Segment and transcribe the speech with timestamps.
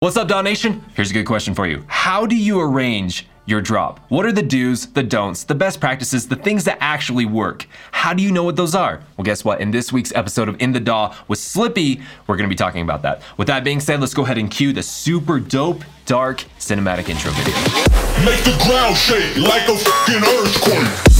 [0.00, 0.84] What's up, Daw Nation?
[0.94, 1.84] Here's a good question for you.
[1.88, 3.98] How do you arrange your drop?
[4.10, 7.66] What are the do's, the don'ts, the best practices, the things that actually work?
[7.90, 9.02] How do you know what those are?
[9.16, 9.60] Well, guess what?
[9.60, 13.02] In this week's episode of In the Daw with Slippy, we're gonna be talking about
[13.02, 13.22] that.
[13.38, 17.32] With that being said, let's go ahead and cue the super dope, dark cinematic intro
[17.32, 17.56] video.
[18.24, 21.17] Make the ground shake like a fucking earthquake.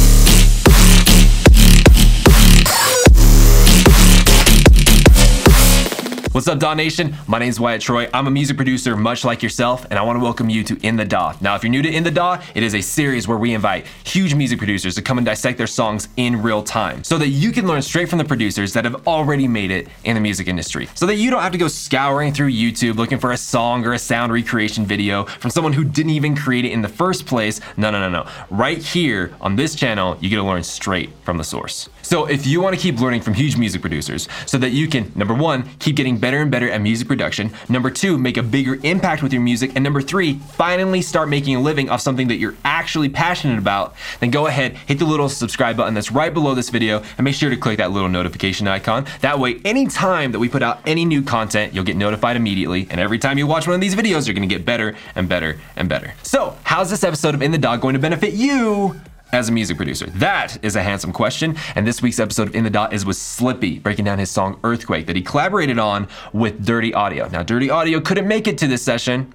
[6.38, 7.16] What's up, Daw Nation?
[7.26, 8.08] My name is Wyatt Troy.
[8.14, 10.94] I'm a music producer, much like yourself, and I want to welcome you to In
[10.94, 11.34] the Daw.
[11.40, 13.88] Now, if you're new to In the Daw, it is a series where we invite
[14.04, 17.50] huge music producers to come and dissect their songs in real time so that you
[17.50, 20.88] can learn straight from the producers that have already made it in the music industry.
[20.94, 23.94] So that you don't have to go scouring through YouTube looking for a song or
[23.94, 27.60] a sound recreation video from someone who didn't even create it in the first place.
[27.76, 28.30] No, no, no, no.
[28.48, 31.88] Right here on this channel, you get to learn straight from the source.
[32.08, 35.12] So if you want to keep learning from huge music producers so that you can,
[35.14, 38.78] number one, keep getting better and better at music production, number two, make a bigger
[38.82, 42.36] impact with your music, and number three, finally start making a living off something that
[42.36, 46.54] you're actually passionate about, then go ahead, hit the little subscribe button that's right below
[46.54, 49.04] this video, and make sure to click that little notification icon.
[49.20, 53.02] That way, anytime that we put out any new content, you'll get notified immediately, and
[53.02, 55.90] every time you watch one of these videos, you're gonna get better and better and
[55.90, 56.14] better.
[56.22, 58.98] So, how's this episode of In the Daw going to benefit you?
[59.30, 60.06] As a music producer?
[60.06, 61.54] That is a handsome question.
[61.74, 64.58] And this week's episode of In the Daw is with Slippy, breaking down his song
[64.64, 67.28] Earthquake that he collaborated on with Dirty Audio.
[67.28, 69.34] Now, Dirty Audio couldn't make it to this session.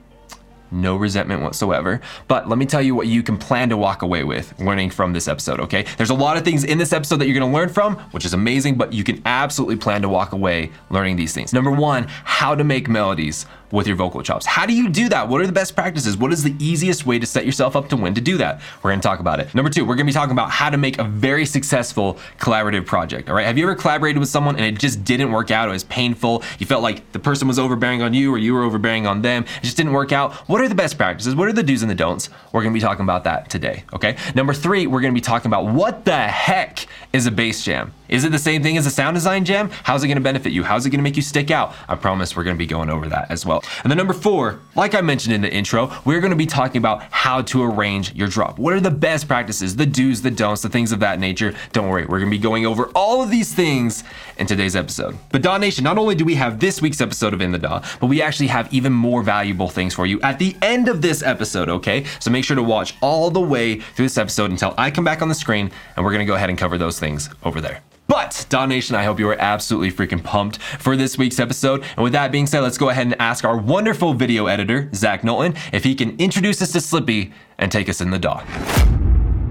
[0.72, 2.02] No resentment whatsoever.
[2.28, 5.14] But let me tell you what you can plan to walk away with learning from
[5.14, 5.86] this episode, okay?
[5.98, 8.34] There's a lot of things in this episode that you're gonna learn from, which is
[8.34, 11.54] amazing, but you can absolutely plan to walk away learning these things.
[11.54, 14.46] Number one, how to make melodies with your vocal chops.
[14.46, 15.28] How do you do that?
[15.28, 16.16] What are the best practices?
[16.16, 18.62] What is the easiest way to set yourself up to win to do that?
[18.84, 19.54] We're gonna talk about it.
[19.56, 23.30] Number two, we're gonna be talking about how to make a very successful collaborative project.
[23.30, 23.48] All right.
[23.48, 25.70] Have you ever collaborated with someone and it just didn't work out?
[25.70, 26.44] It was painful.
[26.60, 29.44] You felt like the person was overbearing on you or you were overbearing on them.
[29.58, 30.34] It just didn't work out.
[30.48, 31.36] What are the best practices?
[31.36, 32.30] What are the do's and the don'ts?
[32.52, 33.86] We're gonna be talking about that today.
[33.92, 34.18] Okay.
[34.36, 37.92] Number three, we're gonna be talking about what the heck is a bass jam?
[38.10, 39.70] Is it the same thing as a sound design jam?
[39.84, 40.64] How's it gonna benefit you?
[40.64, 41.74] How's it gonna make you stick out?
[41.88, 43.64] I promise we're gonna be going over that as well.
[43.84, 47.04] And then number four, like I mentioned in the intro, we're gonna be talking about
[47.12, 48.60] how to arrange your drop.
[48.60, 51.56] What are the best practices, the do's, the don'ts, the things of that nature?
[51.72, 54.04] Don't worry, we're gonna be going over all of these things
[54.38, 55.18] in today's episode.
[55.32, 57.84] But Daw Nation, not only do we have this week's episode of In the Daw,
[58.02, 61.24] but we actually have even more valuable things for you at the end of this
[61.24, 62.04] episode, okay?
[62.20, 65.22] So make sure to watch all the way through this episode until I come back
[65.22, 67.82] on the screen and we're gonna go ahead and cover those things over there.
[68.14, 71.84] But, Daw Nation, I hope you are absolutely freaking pumped for this week's episode.
[71.96, 75.24] And with that being said, let's go ahead and ask our wonderful video editor, Zach
[75.24, 78.44] Knowlton, if he can introduce us to Slippy and take us in the Daw.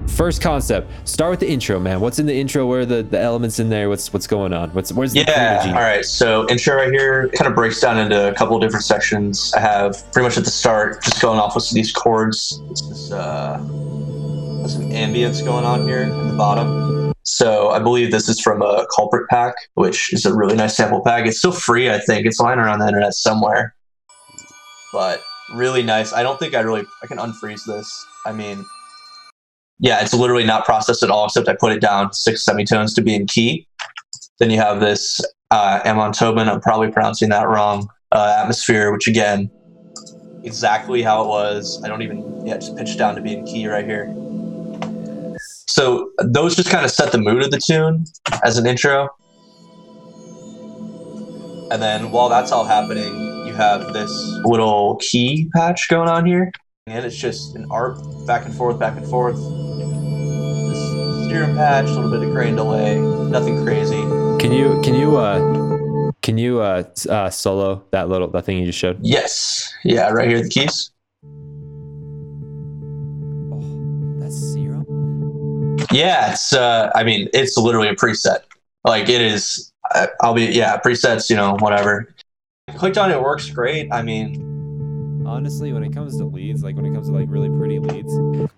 [0.07, 0.89] First concept.
[1.05, 1.99] Start with the intro, man.
[1.99, 2.65] What's in the intro?
[2.65, 3.89] Where are the, the elements in there?
[3.89, 4.69] What's what's going on?
[4.69, 5.59] What's where's the Yeah.
[5.59, 5.69] energy?
[5.71, 6.05] All right.
[6.05, 9.53] So intro right here kind of breaks down into a couple of different sections.
[9.57, 12.61] I have pretty much at the start, just going off with these chords.
[12.71, 13.57] It's this uh,
[14.59, 17.02] there's some ambience going on here at the bottom.
[17.23, 21.01] So I believe this is from a culprit pack, which is a really nice sample
[21.03, 21.25] pack.
[21.25, 22.25] It's still free, I think.
[22.25, 23.73] It's lying around the internet somewhere.
[24.91, 25.21] But
[25.53, 26.13] really nice.
[26.13, 28.05] I don't think I really I can unfreeze this.
[28.25, 28.65] I mean,
[29.79, 33.01] yeah, it's literally not processed at all, except I put it down six semitones to
[33.01, 33.67] be in key.
[34.39, 39.07] Then you have this uh, Amon Tobin, I'm probably pronouncing that wrong, uh, atmosphere, which
[39.07, 39.51] again,
[40.43, 41.81] exactly how it was.
[41.83, 44.13] I don't even, yeah, just pitch down to be in key right here.
[45.73, 48.05] So those just kind of set the mood of the tune
[48.43, 49.09] as an intro.
[51.71, 53.11] And then while that's all happening,
[53.47, 54.11] you have this
[54.45, 56.51] little key patch going on here.
[56.85, 57.97] And it's just an arp
[58.27, 59.37] back and forth, back and forth.
[59.37, 64.03] This steering patch, a little bit of grain delay, nothing crazy.
[64.37, 68.67] Can you can you uh can you uh, uh solo that little that thing you
[68.67, 68.99] just showed?
[69.01, 69.73] Yes.
[69.83, 70.92] Yeah, right here, the keys.
[75.93, 76.53] Yeah, it's.
[76.53, 78.39] Uh, I mean, it's literally a preset.
[78.83, 79.71] Like it is.
[79.91, 80.45] I- I'll be.
[80.45, 81.29] Yeah, presets.
[81.29, 82.13] You know, whatever.
[82.75, 83.91] Clicked on it, works great.
[83.91, 84.53] I mean,
[85.25, 88.13] Honestly, when it comes to leads, like when it comes to like really pretty leads,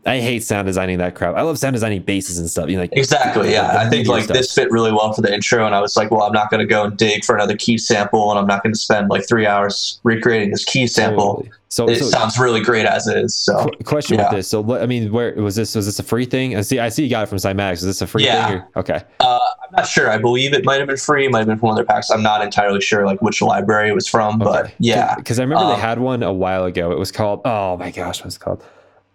[0.05, 1.35] I hate sound designing that crap.
[1.35, 2.69] I love sound designing basses and stuff.
[2.69, 3.51] You know, like exactly.
[3.51, 4.35] Yeah, the I think like stuff.
[4.35, 6.59] this fit really well for the intro, and I was like, well, I'm not going
[6.59, 9.27] to go and dig for another key sample, and I'm not going to spend like
[9.27, 11.35] three hours recreating this key sample.
[11.35, 11.51] Totally.
[11.69, 13.35] So, It so sounds really great as is.
[13.35, 14.25] So qu- question yeah.
[14.29, 14.47] with this.
[14.47, 15.75] So, what, I mean, where was this?
[15.75, 16.55] Was this a free thing?
[16.55, 16.79] I see.
[16.79, 17.73] I see you got it from Cymatics.
[17.77, 18.47] Is this a free Yeah.
[18.47, 18.57] thing?
[18.75, 19.01] Or, okay.
[19.19, 20.09] uh, I'm not sure.
[20.09, 22.09] I believe it might have been free, might have been from one of their packs.
[22.11, 25.15] I'm not entirely sure like which library it was from, but yeah.
[25.15, 26.91] Because I remember Um, they had one a while ago.
[26.91, 27.41] It was called.
[27.45, 28.63] Oh my gosh, what's it called?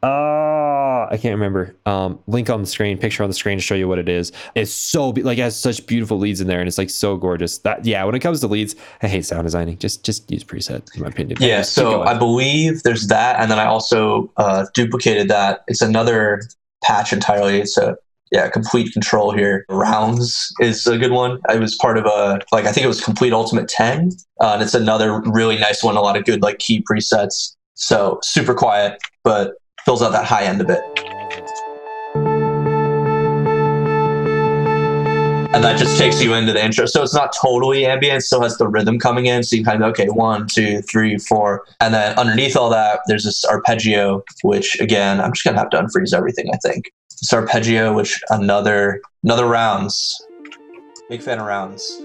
[0.02, 1.76] Ah, I can't remember.
[1.85, 4.32] Um, link on the screen, picture on the screen to show you what it is.
[4.55, 7.17] It's so be- like it has such beautiful leads in there, and it's like so
[7.17, 7.58] gorgeous.
[7.58, 9.76] That yeah, when it comes to leads, I hate sound designing.
[9.79, 11.37] Just just use preset, in my opinion.
[11.41, 12.02] Yeah, so.
[12.02, 15.64] I believe there's that, and then I also uh, duplicated that.
[15.67, 16.43] It's another
[16.82, 17.61] patch entirely.
[17.61, 17.96] It's a
[18.32, 19.67] yeah, Komplete Kontrol here.
[19.69, 21.41] Rounds is a good one.
[21.49, 24.62] It was part of a like I think it was Komplete Ultimate ten, uh, and
[24.62, 25.96] it's another really nice one.
[25.96, 27.55] A lot of good like key presets.
[27.75, 29.55] So super quiet, but
[29.85, 30.81] fills out that high end of it.
[35.53, 36.87] And that just takes you into the intro.
[36.87, 39.43] So it's not totally ambient, still has the rhythm coming in.
[39.43, 41.65] So you kind of, okay, one, two, three, four.
[41.81, 45.71] And then underneath all that, there's this arpeggio, which again, I'm just going to have
[45.71, 46.93] to unfreeze everything, I think.
[47.21, 50.25] This arpeggio, which another, another rounds.
[51.09, 52.00] Big fan of rounds.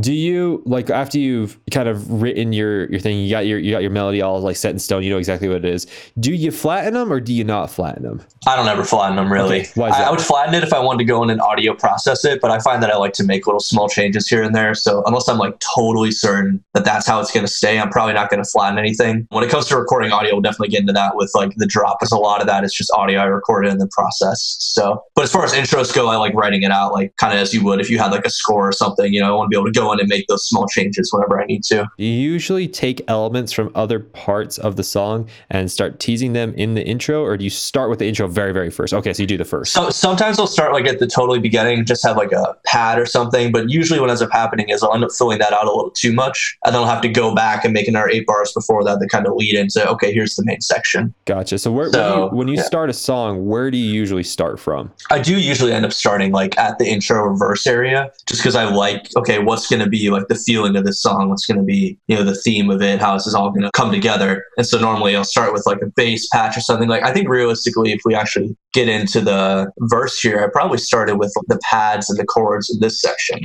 [0.00, 3.70] Do you like after you've kind of written your your thing, you got your you
[3.70, 5.86] got your melody all like set in stone, you know exactly what it is.
[6.18, 8.22] Do you flatten them or do you not flatten them?
[8.46, 9.60] I don't ever flatten them really.
[9.60, 10.04] Okay, why I?
[10.04, 12.50] I would flatten it if I wanted to go in and audio process it, but
[12.50, 14.74] I find that I like to make little small changes here and there.
[14.74, 18.14] So unless I'm like totally certain that that's how it's going to stay, I'm probably
[18.14, 19.26] not going to flatten anything.
[19.30, 22.00] When it comes to recording audio, we'll definitely get into that with like the drop,
[22.00, 24.56] because a lot of that is just audio I recorded and then process.
[24.58, 27.40] So, but as far as intros go, I like writing it out like kind of
[27.40, 29.12] as you would if you had like a score or something.
[29.12, 31.10] You know, I want to be able to go in and make those small changes
[31.12, 31.88] whenever I need to.
[31.96, 36.74] You usually take elements from other parts of the song and start teasing them in
[36.74, 38.94] the intro, or do you start with the intro very, very first?
[38.94, 39.72] Okay, so you do the first.
[39.72, 43.06] So sometimes I'll start like at the totally beginning, just have like a pad or
[43.06, 43.50] something.
[43.50, 45.90] But usually what ends up happening is I'll end up filling that out a little
[45.90, 48.84] too much, and then I'll have to go back and make another eight bars before
[48.84, 51.14] that to kind of lead into okay, here's the main section.
[51.24, 51.58] Gotcha.
[51.58, 52.62] So where So, when you, when you yeah.
[52.62, 54.92] start a song, where do you usually start from?
[55.10, 58.56] I do usually end up starting like at the intro or verse area, just because
[58.56, 61.56] I like okay, what's going to be like the feeling of this song, what's going
[61.56, 63.90] to be you know the theme of it, how this is all going to come
[63.90, 64.44] together.
[64.58, 66.88] And so normally I'll start with like a bass patch or something.
[66.88, 71.16] Like I think realistically, if we actually get into the verse here, I probably started
[71.16, 73.40] with the pads and the chords in this section.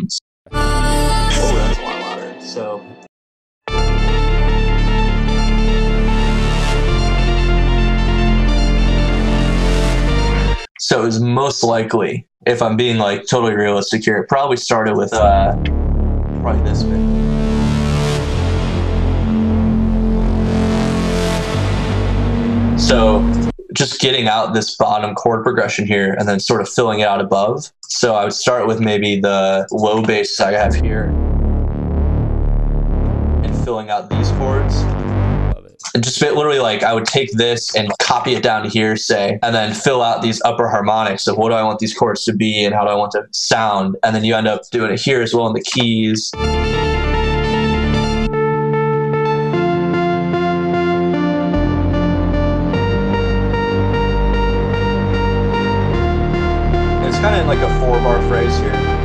[0.52, 0.84] Oh.
[2.42, 2.84] So.
[10.80, 14.96] So it was most likely, if I'm being like totally realistic here, it probably started
[14.96, 15.56] with uh,
[16.42, 16.82] probably this.
[22.88, 27.08] So just getting out this bottom chord progression here and then sort of filling it
[27.08, 27.72] out above.
[27.84, 31.06] So I would start with maybe the low bass I have here
[33.44, 35.07] and filling out these chords.
[35.96, 39.74] Just literally like I would take this and copy it down here, say, and then
[39.74, 42.76] fill out these upper harmonics of what do I want these chords to be and
[42.76, 43.96] how do I want to sound.
[44.04, 46.30] And then you end up doing it here as well in the keys.
[57.06, 58.97] It's kind of like a four bar phrase here.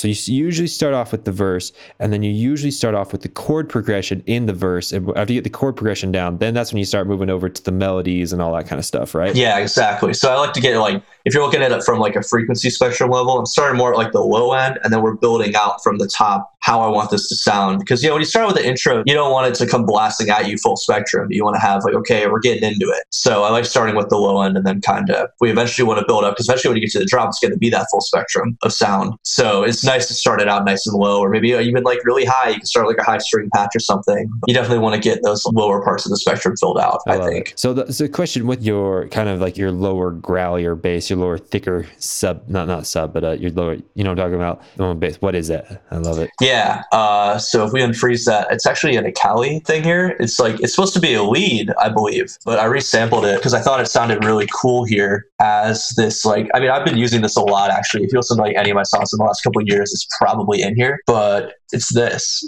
[0.00, 3.20] So you usually start off with the verse, and then you usually start off with
[3.20, 4.92] the chord progression in the verse.
[4.92, 7.50] And after you get the chord progression down, then that's when you start moving over
[7.50, 9.36] to the melodies and all that kind of stuff, right?
[9.36, 10.14] Yeah, exactly.
[10.14, 12.70] So I like to get like if you're looking at it from like a frequency
[12.70, 15.82] spectrum level, I'm starting more at like the low end, and then we're building out
[15.82, 17.80] from the top how I want this to sound.
[17.80, 19.84] Because you know when you start with the intro, you don't want it to come
[19.84, 21.28] blasting at you full spectrum.
[21.30, 23.04] You want to have like okay, we're getting into it.
[23.10, 26.00] So I like starting with the low end, and then kind of we eventually want
[26.00, 27.86] to build up eventually when you get to the drop, it's going to be that
[27.90, 29.14] full spectrum of sound.
[29.24, 32.24] So it's nice to start it out nice and low, or maybe even like really
[32.24, 32.50] high.
[32.50, 34.30] You can start like a high string patch or something.
[34.46, 37.00] You definitely want to get those lower parts of the spectrum filled out.
[37.06, 37.50] I, love think.
[37.50, 37.58] it.
[37.58, 41.18] So the, so the question with your kind of like your lower growlier bass, your
[41.18, 44.62] lower thicker sub, not not sub, but uh, your lower, you know I'm talking about,
[44.76, 45.16] the one bass.
[45.20, 45.82] What is that?
[45.90, 46.30] I love it.
[46.40, 46.82] Yeah.
[46.92, 50.16] Uh, so if we unfreeze that, it's actually an Akali thing here.
[50.20, 53.54] It's like it's supposed to be a lead, I believe, but I resampled it because
[53.54, 56.24] I thought it sounded really cool here as this.
[56.24, 58.04] Like, I mean, I've been using this a lot actually.
[58.04, 59.92] If you listen to like any of my songs in the last couple of years,
[59.92, 61.00] it's probably in here.
[61.06, 62.44] But it's this,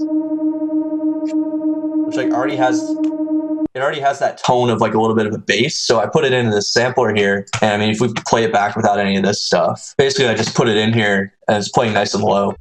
[2.07, 2.81] which like already has.
[3.75, 6.07] It already has that tone of like a little bit of a bass, so I
[6.07, 7.47] put it into the sampler here.
[7.63, 10.35] And I mean, if we play it back without any of this stuff, basically I
[10.35, 12.55] just put it in here and it's playing nice and low.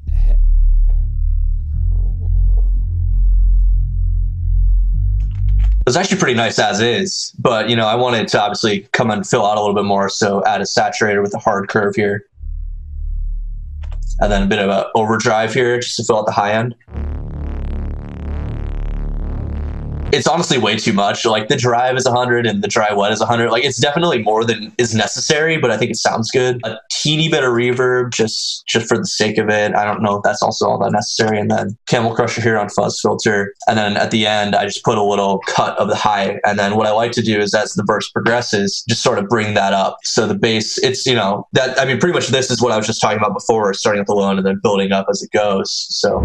[5.85, 9.27] It's actually pretty nice as is, but you know, I wanted to obviously come and
[9.27, 12.25] fill out a little bit more, so add a saturator with a hard curve here,
[14.21, 16.75] and then a bit of a overdrive here just to fill out the high end.
[20.11, 21.25] It's honestly way too much.
[21.25, 23.51] Like the drive is 100 and the dry wet is 100.
[23.51, 26.59] Like it's definitely more than is necessary, but I think it sounds good.
[26.65, 29.75] A teeny bit of reverb just just for the sake of it.
[29.75, 31.39] I don't know if that's also all that necessary.
[31.39, 33.53] And then Camel Crusher here on fuzz filter.
[33.67, 36.39] And then at the end, I just put a little cut of the high.
[36.45, 39.27] And then what I like to do is as the verse progresses, just sort of
[39.27, 39.97] bring that up.
[40.03, 42.77] So the bass, it's you know that I mean pretty much this is what I
[42.77, 45.21] was just talking about before, starting at the low end and then building up as
[45.21, 45.87] it goes.
[45.89, 46.19] So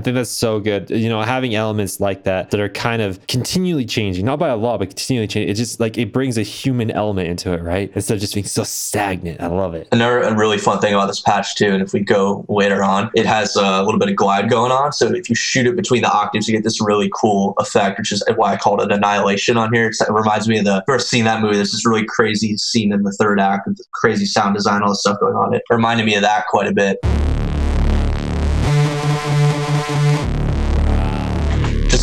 [0.00, 0.88] I think that's so good.
[0.88, 4.56] You know, having elements like that that are kind of continually changing, not by a
[4.56, 5.50] law, but continually changing.
[5.50, 7.92] It just like it brings a human element into it, right?
[7.94, 9.42] Instead of just being so stagnant.
[9.42, 9.88] I love it.
[9.92, 13.26] Another really fun thing about this patch too, and if we go later on, it
[13.26, 14.94] has a little bit of glide going on.
[14.94, 18.10] So if you shoot it between the octaves, you get this really cool effect, which
[18.10, 19.88] is why I called it annihilation on here.
[19.88, 21.56] It's, it reminds me of the first scene that movie.
[21.56, 24.88] There's this really crazy scene in the third act with the crazy sound design, all
[24.88, 25.52] this stuff going on.
[25.52, 27.00] It reminded me of that quite a bit.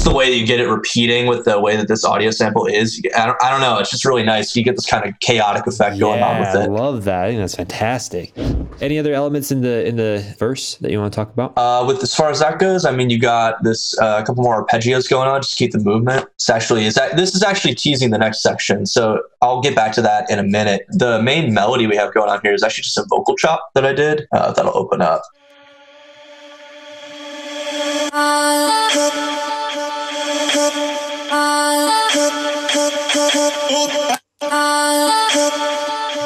[0.07, 3.01] The way that you get it repeating with the way that this audio sample is.
[3.15, 3.77] I don't, I don't know.
[3.79, 4.55] It's just really nice.
[4.55, 6.59] You get this kind of chaotic effect going on with it.
[6.59, 7.25] I love that.
[7.25, 8.31] I think that's fantastic.
[8.79, 11.53] Any other elements in the in the verse that you want to talk about?
[11.57, 14.43] Uh, with as far as that goes, I mean, you got this uh, a couple
[14.43, 16.27] more arpeggios going on just keep the movement.
[16.35, 19.91] It's actually is that this is actually teasing the next section, so I'll get back
[19.93, 20.85] to that in a minute.
[20.89, 23.85] The main melody we have going on here is actually just a vocal chop that
[23.85, 24.27] I did.
[24.31, 25.21] Uh, that'll open up.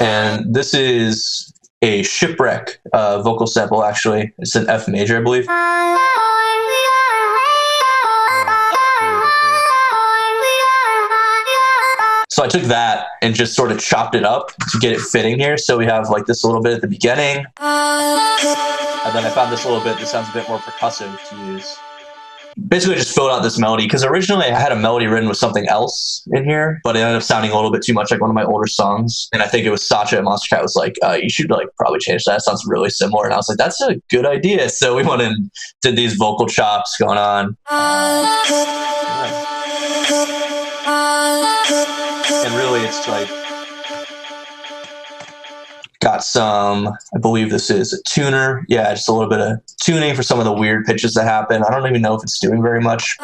[0.01, 3.83] And this is a shipwreck uh, vocal sample.
[3.83, 5.45] Actually, it's an F major, I believe.
[12.29, 15.37] So I took that and just sort of chopped it up to get it fitting
[15.39, 15.57] here.
[15.57, 19.65] So we have like this little bit at the beginning, and then I found this
[19.65, 21.77] little bit that sounds a bit more percussive to use.
[22.67, 25.67] Basically, just filled out this melody because originally I had a melody written with something
[25.67, 28.29] else in here, but it ended up sounding a little bit too much like one
[28.29, 29.27] of my older songs.
[29.33, 31.99] And I think it was Sacha at Monstercat was like, uh, "You should like probably
[31.99, 32.37] change that.
[32.37, 35.21] It sounds really similar." And I was like, "That's a good idea." So we went
[35.21, 35.51] and
[35.81, 37.57] did these vocal chops going on.
[42.43, 43.40] and really it's like
[46.01, 48.65] got some i believe this is a tuner.
[48.67, 51.63] Yeah just a little bit of tuning for some of the weird pitches that happen.
[51.63, 53.17] I don't even know if it's doing very much.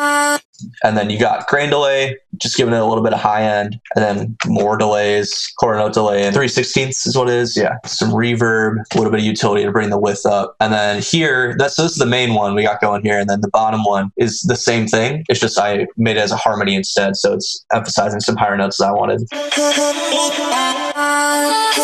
[0.83, 3.79] And then you got grain delay just giving it a little bit of high end.
[3.95, 7.57] And then more delays quarter note delay and 3 16ths is what it is.
[7.57, 10.55] Yeah some reverb a little bit of utility to bring the width up.
[10.59, 13.19] And then here that's so this is the main one we got going here.
[13.19, 15.23] And then the bottom one is the same thing.
[15.29, 17.15] It's just i made it as a harmony instead.
[17.15, 19.21] So it's emphasizing some higher notes that i wanted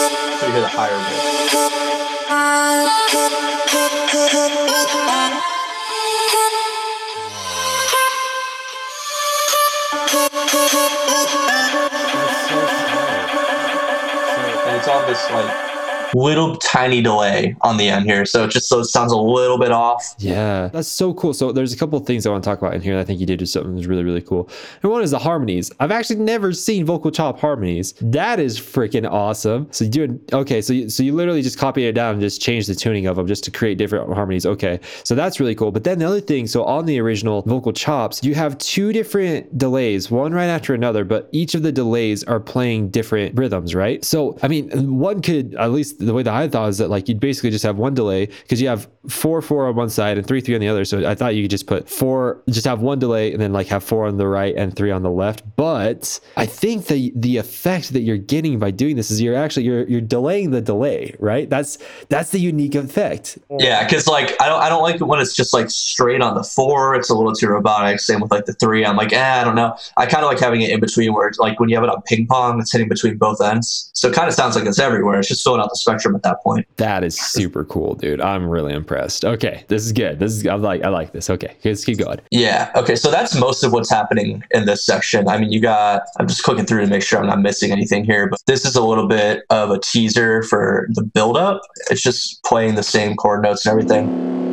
[0.45, 1.23] you hear the higher bit.
[14.65, 15.82] And it's on this like
[16.13, 19.57] little tiny delay on the end here so it just so it sounds a little
[19.57, 21.33] bit off Yeah, that's so cool.
[21.33, 22.97] So there's a couple of things I want to talk about in here.
[22.97, 24.49] I think you did do something that's really, really cool.
[24.81, 25.71] And one is the harmonies.
[25.79, 27.93] I've actually never seen vocal chop harmonies.
[28.01, 29.67] That is freaking awesome.
[29.71, 30.21] So you do.
[30.31, 33.07] Okay, so you, so you literally just copy it down and just change the tuning
[33.07, 34.45] of them just to create different harmonies.
[34.45, 35.71] Okay, so that's really cool.
[35.71, 39.57] But then the other thing, so on the original vocal chops, you have two different
[39.57, 44.03] delays, one right after another, but each of the delays are playing different rhythms, right?
[44.05, 47.07] So I mean, one could at least the way that I thought is that like
[47.07, 50.25] you'd basically just have one delay because you have four four on one side and
[50.25, 50.85] three three on the other.
[50.85, 53.67] So I thought you could just put four, just have one delay and then like
[53.67, 55.43] have four on the right and three on the left.
[55.55, 59.63] But I think the the effect that you're getting by doing this is you're actually
[59.63, 61.49] you're you're delaying the delay, right?
[61.49, 61.77] That's
[62.09, 63.37] that's the unique effect.
[63.59, 66.35] Yeah, because like I don't I don't like it when it's just like straight on
[66.35, 66.95] the four.
[66.95, 67.99] It's a little too robotic.
[67.99, 68.85] Same with like the three.
[68.85, 69.75] I'm like, eh, I don't know.
[69.97, 71.89] I kind of like having it in between where it's like when you have it
[71.89, 73.89] on ping pong, it's hitting between both ends.
[73.93, 75.19] So it kind of sounds like it's everywhere.
[75.19, 76.67] It's just filling out the spectrum at that point.
[76.77, 78.21] That is super cool, dude.
[78.21, 79.25] I'm really impressed.
[79.25, 80.19] Okay, this is good.
[80.19, 81.29] This is I like I like this.
[81.29, 82.19] Okay, let's keep going.
[82.31, 82.71] Yeah.
[82.75, 82.95] Okay.
[82.95, 85.27] So that's most of what's happening in this section.
[85.27, 86.03] I mean, you got.
[86.19, 88.75] I'm just clicking through to make sure I'm not missing anything here, but this is
[88.75, 91.61] a little bit of a teaser for the build-up.
[91.89, 94.52] It's just playing the same chord notes and everything.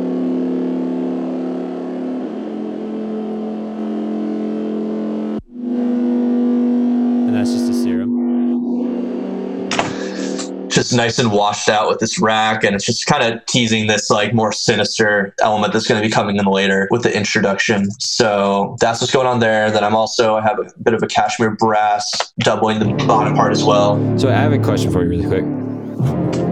[10.81, 14.09] Just nice and washed out with this rack, and it's just kind of teasing this
[14.09, 17.91] like more sinister element that's going to be coming in later with the introduction.
[17.99, 19.69] So that's what's going on there.
[19.69, 23.51] Then I'm also I have a bit of a cashmere brass doubling the bottom part
[23.51, 23.95] as well.
[24.17, 25.70] So I have a question for you really quick.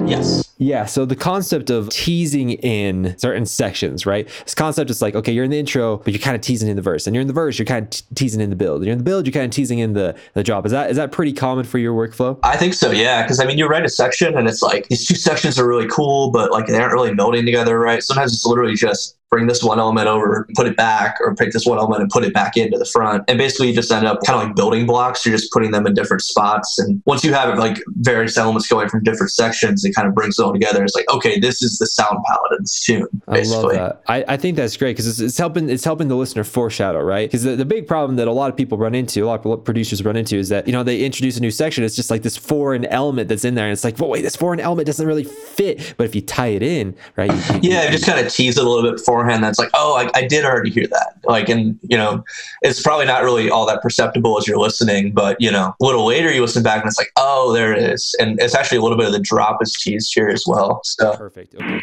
[0.07, 0.53] Yes.
[0.57, 4.27] Yeah, so the concept of teasing in certain sections, right?
[4.43, 6.75] This concept is like, okay, you're in the intro, but you're kind of teasing in
[6.75, 8.83] the verse, and you're in the verse, you're kind of t- teasing in the build.
[8.83, 10.65] You're in the build, you're kind of teasing in the the drop.
[10.65, 12.37] Is that is that pretty common for your workflow?
[12.43, 13.21] I think so, yeah.
[13.21, 15.87] Because I mean, you write a section and it's like these two sections are really
[15.87, 18.03] cool, but like they aren't really melding together, right?
[18.03, 21.65] Sometimes it's literally just bring this one element over, put it back, or take this
[21.65, 23.23] one element and put it back into the front.
[23.27, 25.25] And basically, you just end up kind of like building blocks.
[25.25, 26.79] You're just putting them in different spots.
[26.79, 30.39] And once you have like various elements going from different sections, it kind of brings
[30.39, 30.83] it all together.
[30.83, 33.77] It's like, okay, this is the sound palette of this tune, basically.
[33.77, 34.01] I love that.
[34.07, 37.27] I, I think that's great because it's, it's helping it's helping the listener foreshadow, right?
[37.29, 39.63] Because the, the big problem that a lot of people run into, a lot of
[39.63, 41.83] producers run into, is that you know they introduce a new section.
[41.83, 44.35] It's just like this foreign element that's in there, and it's like, well, wait, this
[44.35, 45.93] foreign element doesn't really fit.
[45.97, 47.31] But if you tie it in, right?
[47.31, 49.43] you- you- Yeah, just kind of tease it a little bit beforehand.
[49.43, 51.19] That's like, oh, I, I did already hear that.
[51.23, 52.23] Like, and you know,
[52.61, 56.05] it's probably not really all that perceptible as you're listening, but you know, a little
[56.05, 58.81] later you listen back and it's like, oh, there it is, and it's actually a
[58.81, 60.81] little bit of the drop is teased here as well.
[60.83, 61.55] So Perfect.
[61.55, 61.79] Okay.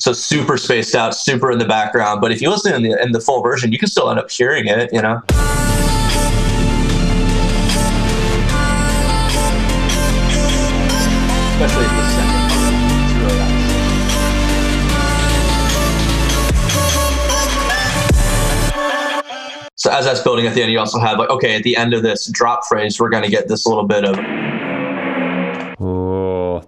[0.00, 2.20] so super spaced out, super in the background.
[2.20, 4.30] But if you listen in the in the full version, you can still end up
[4.30, 4.92] hearing it.
[4.92, 5.20] You know.
[11.60, 11.86] Especially.
[19.74, 21.94] So as that's building at the end, you also have like, okay, at the end
[21.94, 24.16] of this drop phrase, we're going to get this little bit of,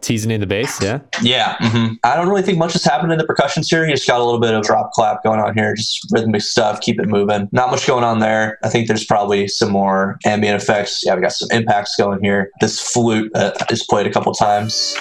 [0.01, 1.01] Teasing in the bass, yeah.
[1.23, 1.57] yeah.
[1.57, 1.97] mhm.
[2.05, 3.85] I don't really think much has happened in the percussions here.
[3.87, 6.81] You just got a little bit of drop clap going on here, just rhythmic stuff,
[6.81, 7.49] keep it moving.
[7.53, 8.59] Not much going on there.
[8.63, 11.03] I think there's probably some more ambient effects.
[11.05, 12.51] Yeah, we got some impacts going here.
[12.61, 14.97] This flute uh, is played a couple times.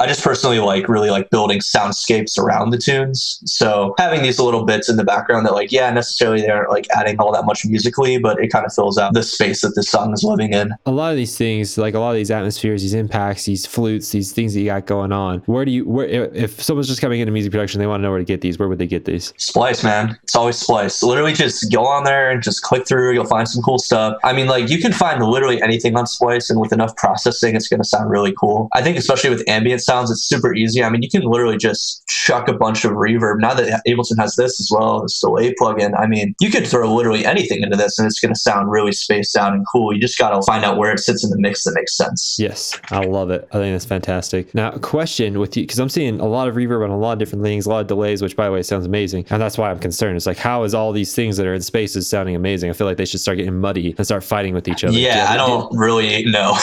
[0.00, 3.40] I just personally like really like building soundscapes around the tunes.
[3.44, 6.86] So having these little bits in the background that like, yeah, necessarily they aren't like
[6.96, 9.90] adding all that much musically, but it kind of fills out the space that this
[9.90, 10.72] song is living in.
[10.86, 14.10] A lot of these things, like a lot of these atmospheres, these impacts, these flutes,
[14.10, 15.40] these things that you got going on.
[15.40, 18.10] Where do you, where if someone's just coming into music production, they want to know
[18.10, 18.58] where to get these.
[18.58, 19.34] Where would they get these?
[19.36, 20.18] Splice, man.
[20.22, 21.02] It's always Splice.
[21.02, 23.12] Literally just go on there and just click through.
[23.12, 24.16] You'll find some cool stuff.
[24.24, 27.68] I mean, like you can find literally anything on Splice, and with enough processing, it's
[27.68, 28.68] going to sound really cool.
[28.72, 30.82] I think, especially with ambient sounds, it's super easy.
[30.84, 33.40] I mean, you can literally just chuck a bunch of reverb.
[33.40, 36.94] Now that Ableton has this as well, this delay plugin, I mean, you could throw
[36.94, 39.92] literally anything into this, and it's going to sound really spaced out and cool.
[39.92, 42.36] You just got to find out where it sits in the mix that makes sense.
[42.38, 43.48] Yes, I love it.
[43.50, 44.54] I think that's fantastic.
[44.54, 47.12] Now, a question with you, because I'm seeing a lot of reverb on a lot
[47.14, 49.26] of different things, a lot of delays, which by the way sounds amazing.
[49.30, 50.16] And that's why I'm concerned.
[50.16, 52.70] It's like, how is all these things that are in spaces sounding amazing?
[52.70, 54.96] I feel like they should start getting muddy and start fighting with each other.
[54.96, 56.56] Yeah, I don't really know.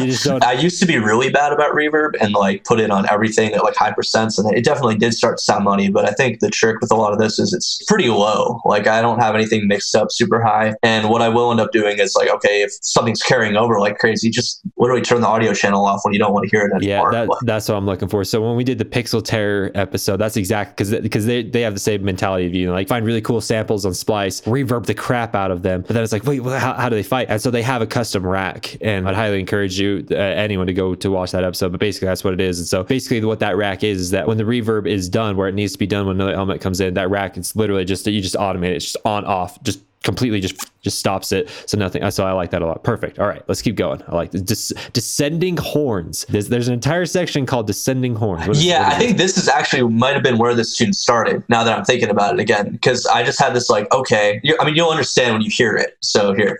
[0.00, 2.90] You just don't- I used to be really bad about reverb and like put in
[2.90, 6.08] on everything at like high percents, and it definitely did start to sound money But
[6.08, 8.60] I think the trick with a lot of this is it's pretty low.
[8.64, 11.70] Like I don't have anything mixed up super high, and what I will end up
[11.72, 15.52] doing is like, okay, if something's carrying over like crazy, just literally turn the audio
[15.52, 17.12] channel off when you don't want to hear it Yeah, anymore.
[17.12, 18.24] that, that's what I'm looking for.
[18.24, 21.74] So when we did the Pixel Terror episode, that's exactly because because they, they have
[21.74, 24.94] the same mentality of you, know, like find really cool samples on Splice, reverb the
[24.94, 27.26] crap out of them, but then it's like, wait, well, how, how do they fight?
[27.28, 30.72] And so they have a custom rack, and I'd highly encourage you, uh, anyone, to
[30.72, 31.72] go to watch that episode.
[31.72, 32.58] But basically, that's what it is.
[32.62, 35.48] And so basically, what that rack is is that when the reverb is done, where
[35.48, 38.04] it needs to be done, when another element comes in, that rack it's literally just
[38.04, 41.48] that you just automate it, it's just on off, just completely just just stops it.
[41.66, 42.82] So nothing so i like that a lot.
[42.84, 43.18] Perfect.
[43.18, 44.02] All right let's keep going.
[44.08, 44.68] I like this.
[44.68, 46.24] Des- descending horns.
[46.28, 48.48] There's, there's an entire section called descending horns.
[48.48, 51.42] Is- yeah, I think this is actually might have been where this tune started.
[51.48, 54.64] Now that I'm thinking about it again, because I just had this like, okay, I
[54.64, 55.96] mean, you'll understand when you hear it.
[56.00, 56.56] So here.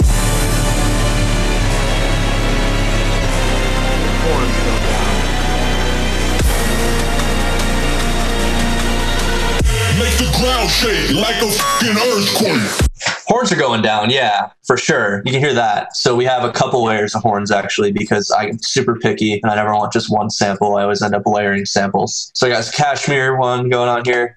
[10.63, 12.89] Ground shake like a fucking earthquake.
[13.27, 15.23] Horns are going down, yeah, for sure.
[15.25, 15.97] You can hear that.
[15.97, 19.57] So we have a couple layers of horns actually because I'm super picky and I
[19.57, 20.77] never want just one sample.
[20.77, 22.31] I always end up layering samples.
[22.35, 24.37] So I got this cashmere one going on here.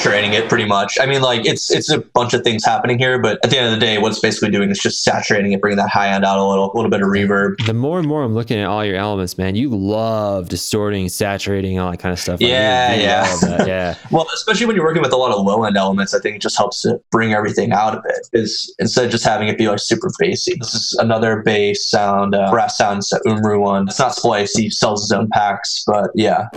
[0.00, 0.98] Saturating it pretty much.
[0.98, 3.66] I mean, like it's it's a bunch of things happening here, but at the end
[3.66, 6.24] of the day, what it's basically doing is just saturating it, bringing that high end
[6.24, 7.64] out a little, a little bit of reverb.
[7.66, 11.78] The more and more I'm looking at all your elements, man, you love distorting, saturating,
[11.78, 12.40] all that kind of stuff.
[12.40, 13.66] Like, you Yeah, yeah.
[13.70, 13.94] Yeah.
[14.10, 16.42] Well, especially when you're working with a lot of low end elements, I think it
[16.42, 18.28] just helps to bring everything out a bit.
[18.32, 20.54] Is instead of just having it be like super bassy.
[20.58, 22.98] This is another bass sound, uh, brass sound.
[22.98, 23.88] It's Umru one.
[23.88, 24.58] It's not spliced.
[24.58, 26.48] He sells his own packs, but yeah,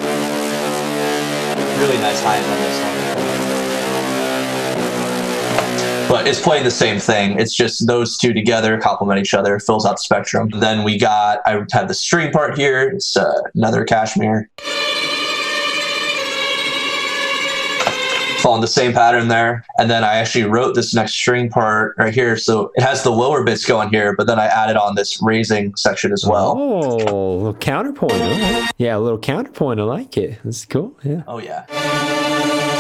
[1.80, 3.13] really nice high end on this one.
[6.14, 7.40] But it's playing the same thing.
[7.40, 10.48] It's just those two together complement each other, fills out the spectrum.
[10.60, 12.88] Then we got, I have the string part here.
[12.88, 14.48] It's uh, another Cashmere.
[18.44, 19.66] following the same pattern there.
[19.80, 22.38] And then I actually wrote this next string part right here.
[22.38, 25.76] So it has the lower bits going here, but then I added on this raising
[25.78, 26.54] section as well.
[26.56, 28.12] Oh, a little counterpoint.
[28.12, 28.70] right.
[28.78, 29.80] Yeah, a little counterpoint.
[29.80, 30.38] I like it.
[30.44, 30.96] That's cool.
[31.04, 31.24] Yeah.
[31.26, 32.73] Oh, yeah.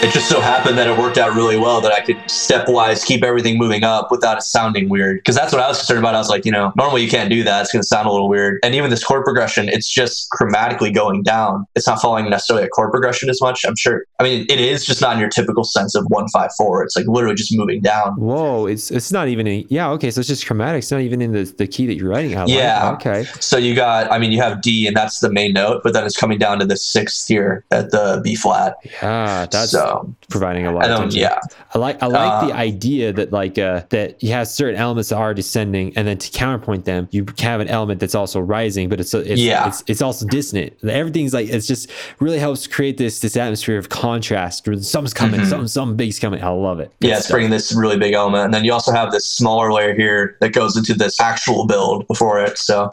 [0.00, 3.24] It just so happened that it worked out really well that I could stepwise keep
[3.24, 5.18] everything moving up without it sounding weird.
[5.18, 6.14] Because that's what I was concerned about.
[6.14, 7.62] I was like, you know, normally you can't do that.
[7.62, 8.60] It's going to sound a little weird.
[8.62, 11.66] And even this chord progression, it's just chromatically going down.
[11.74, 13.64] It's not following necessarily a chord progression as much.
[13.66, 14.04] I'm sure.
[14.20, 16.84] I mean, it is just not in your typical sense of one five four.
[16.84, 18.14] It's like literally just moving down.
[18.14, 19.66] Whoa, it's it's not even in.
[19.68, 20.78] Yeah, okay, so it's just chromatic.
[20.78, 22.34] It's not even in the, the key that you're writing.
[22.34, 22.48] Like.
[22.48, 22.92] Yeah.
[22.92, 23.24] Okay.
[23.40, 26.04] So you got, I mean, you have D, and that's the main note, but then
[26.06, 28.76] it's coming down to the sixth here at the B flat.
[29.02, 29.87] Yeah, that's so,
[30.30, 31.38] providing a lot of yeah,
[31.74, 35.08] I like I like the Uh, idea that like uh that you have certain elements
[35.10, 38.88] that are descending, and then to counterpoint them, you have an element that's also rising,
[38.88, 39.68] but it's it's Yeah.
[39.68, 40.72] it's, it's also dissonant.
[40.84, 44.66] Everything's like it's just really helps create this this atmosphere of contrast.
[44.66, 46.42] Where something's coming, something something big's coming.
[46.42, 46.90] I love it.
[47.00, 47.06] Good Mm-hmm.
[47.08, 47.34] yeah, it's stuff.
[47.34, 50.50] bringing this really big element, and then you also have this smaller layer here that
[50.52, 52.58] goes into this actual build before it.
[52.58, 52.90] So.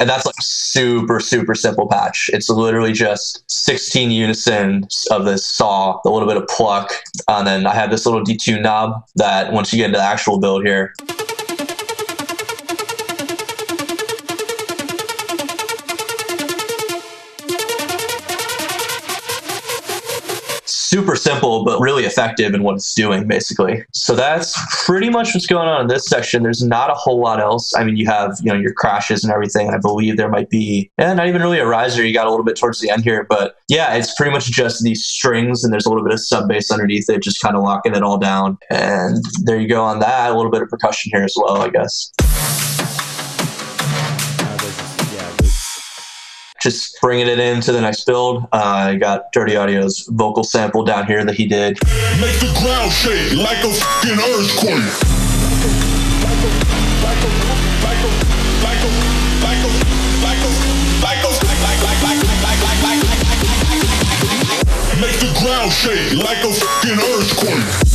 [0.00, 2.30] And that's like super, super simple patch.
[2.32, 6.90] It's literally just 16 unison of this saw, a little bit of pluck,
[7.28, 10.40] and then I have this little detune knob that once you get into the actual
[10.40, 10.94] build here,
[21.22, 23.84] simple but really effective in what it's doing basically.
[23.92, 26.42] So that's pretty much what's going on in this section.
[26.42, 27.74] There's not a whole lot else.
[27.76, 30.48] I mean you have you know your crashes and everything and i believe there might
[30.50, 33.04] be yeah not even really a riser you got a little bit towards the end
[33.04, 36.20] here but yeah it's pretty much just these strings and there's a little bit of
[36.20, 37.08] sub bass underneath.
[37.08, 38.58] It just kind of locking it all down.
[38.70, 40.32] And there you go on that.
[40.32, 42.69] A little bit of percussion here as well i guess
[46.60, 51.06] just bringing it into the next build uh, i got dirty audio's vocal sample down
[51.06, 51.78] here that he did
[52.20, 54.84] Make the ground shake like a fucking earthquake.
[65.00, 67.89] Make the ground shake like a fucking earthquake.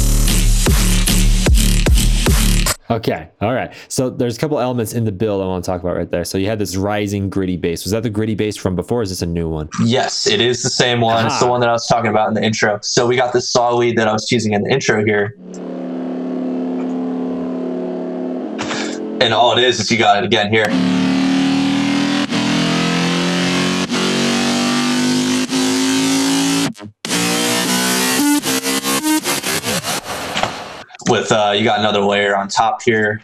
[2.96, 3.28] Okay.
[3.42, 3.74] All right.
[3.90, 6.24] So there's a couple elements in the build I want to talk about right there.
[6.24, 7.84] So you had this rising gritty bass.
[7.84, 9.00] Was that the gritty bass from before?
[9.00, 9.68] Or is this a new one?
[9.84, 11.26] Yes, it is the same one.
[11.26, 11.50] It's the ah.
[11.50, 12.80] one that I was talking about in the intro.
[12.82, 15.36] So we got this saw lead that I was using in the intro here.
[19.20, 20.68] And all it is is you got it again here.
[31.08, 33.22] With uh, you got another layer on top here.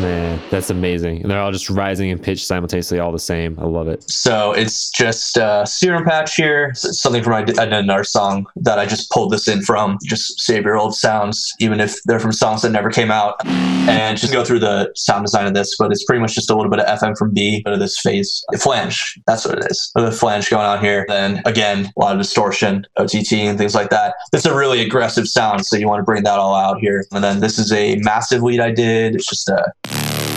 [0.00, 1.22] Man, that's amazing.
[1.22, 3.58] And they're all just rising in pitch simultaneously, all the same.
[3.58, 4.08] I love it.
[4.08, 6.68] So it's just a serum patch here.
[6.70, 9.98] S- something from another song that I just pulled this in from.
[10.04, 14.16] Just save your old sounds, even if they're from songs that never came out, and
[14.16, 15.76] just go through the sound design of this.
[15.76, 17.98] But it's pretty much just a little bit of FM from B, bit of this
[17.98, 19.18] phase flange.
[19.26, 19.90] That's what it is.
[19.96, 21.06] Bit flange going on here.
[21.08, 24.14] Then again, a lot of distortion, OTT, and things like that.
[24.32, 27.04] It's a really aggressive sound, so you want to bring that all out here.
[27.10, 29.16] And then this is a massive lead I did.
[29.16, 30.18] It's just a yeah.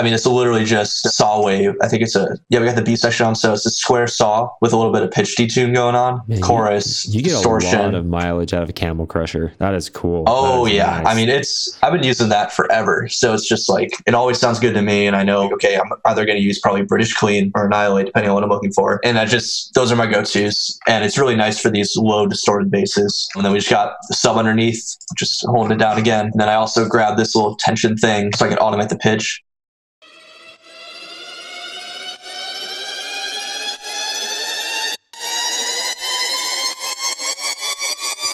[0.00, 1.74] I mean, it's literally just a saw wave.
[1.82, 2.58] I think it's a yeah.
[2.60, 5.02] We got the B section on, so it's a square saw with a little bit
[5.02, 7.78] of pitch detune going on, Man, you- chorus, You get distortion.
[7.78, 9.52] a lot of mileage out of a Camel Crusher.
[9.58, 10.24] That is cool.
[10.26, 11.06] Oh is yeah, nice.
[11.06, 14.58] I mean it's I've been using that forever, so it's just like it always sounds
[14.58, 17.52] good to me, and I know okay I'm either going to use probably British Clean
[17.54, 20.78] or Annihilate depending on what I'm looking for, and I just those are my go-to's,
[20.88, 23.28] and it's really nice for these low distorted basses.
[23.34, 26.26] And then we just got the sub underneath, just holding it down again.
[26.26, 29.42] And then I also grabbed this little tension thing so I can automate the pitch.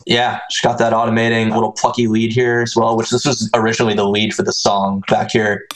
[0.07, 3.95] Yeah, just got that automating little plucky lead here as well, which this was originally
[3.95, 5.67] the lead for the song back here.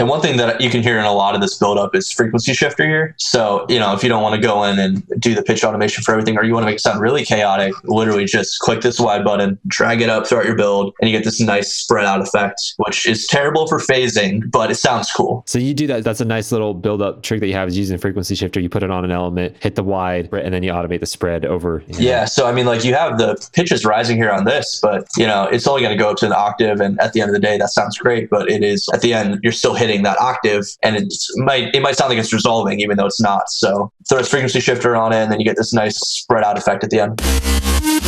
[0.00, 2.54] And one thing that you can hear in a lot of this buildup is frequency
[2.54, 3.14] shifter here.
[3.18, 6.02] So, you know, if you don't want to go in and do the pitch automation
[6.02, 8.98] for everything, or you want to make it sound really chaotic, literally just click this
[8.98, 12.22] wide button, drag it up throughout your build, and you get this nice spread out
[12.22, 15.44] effect, which is terrible for phasing, but it sounds cool.
[15.46, 16.02] So you do that.
[16.02, 18.58] That's a nice little build up trick that you have is using frequency shifter.
[18.58, 21.44] You put it on an element, hit the wide, and then you automate the spread
[21.44, 21.84] over.
[21.88, 22.00] you know.
[22.00, 25.26] Yeah, so I mean, like you have the pitches rising here on this, but you
[25.26, 27.34] know, it's only going to go up to an octave, and at the end of
[27.34, 28.30] the day, that sounds great.
[28.30, 31.82] But it is at the end, you're still hitting that octave, and it might it
[31.82, 33.48] might sound like it's resolving, even though it's not.
[33.48, 36.56] So throw this frequency shifter on it, and then you get this nice spread out
[36.56, 37.99] effect at the end.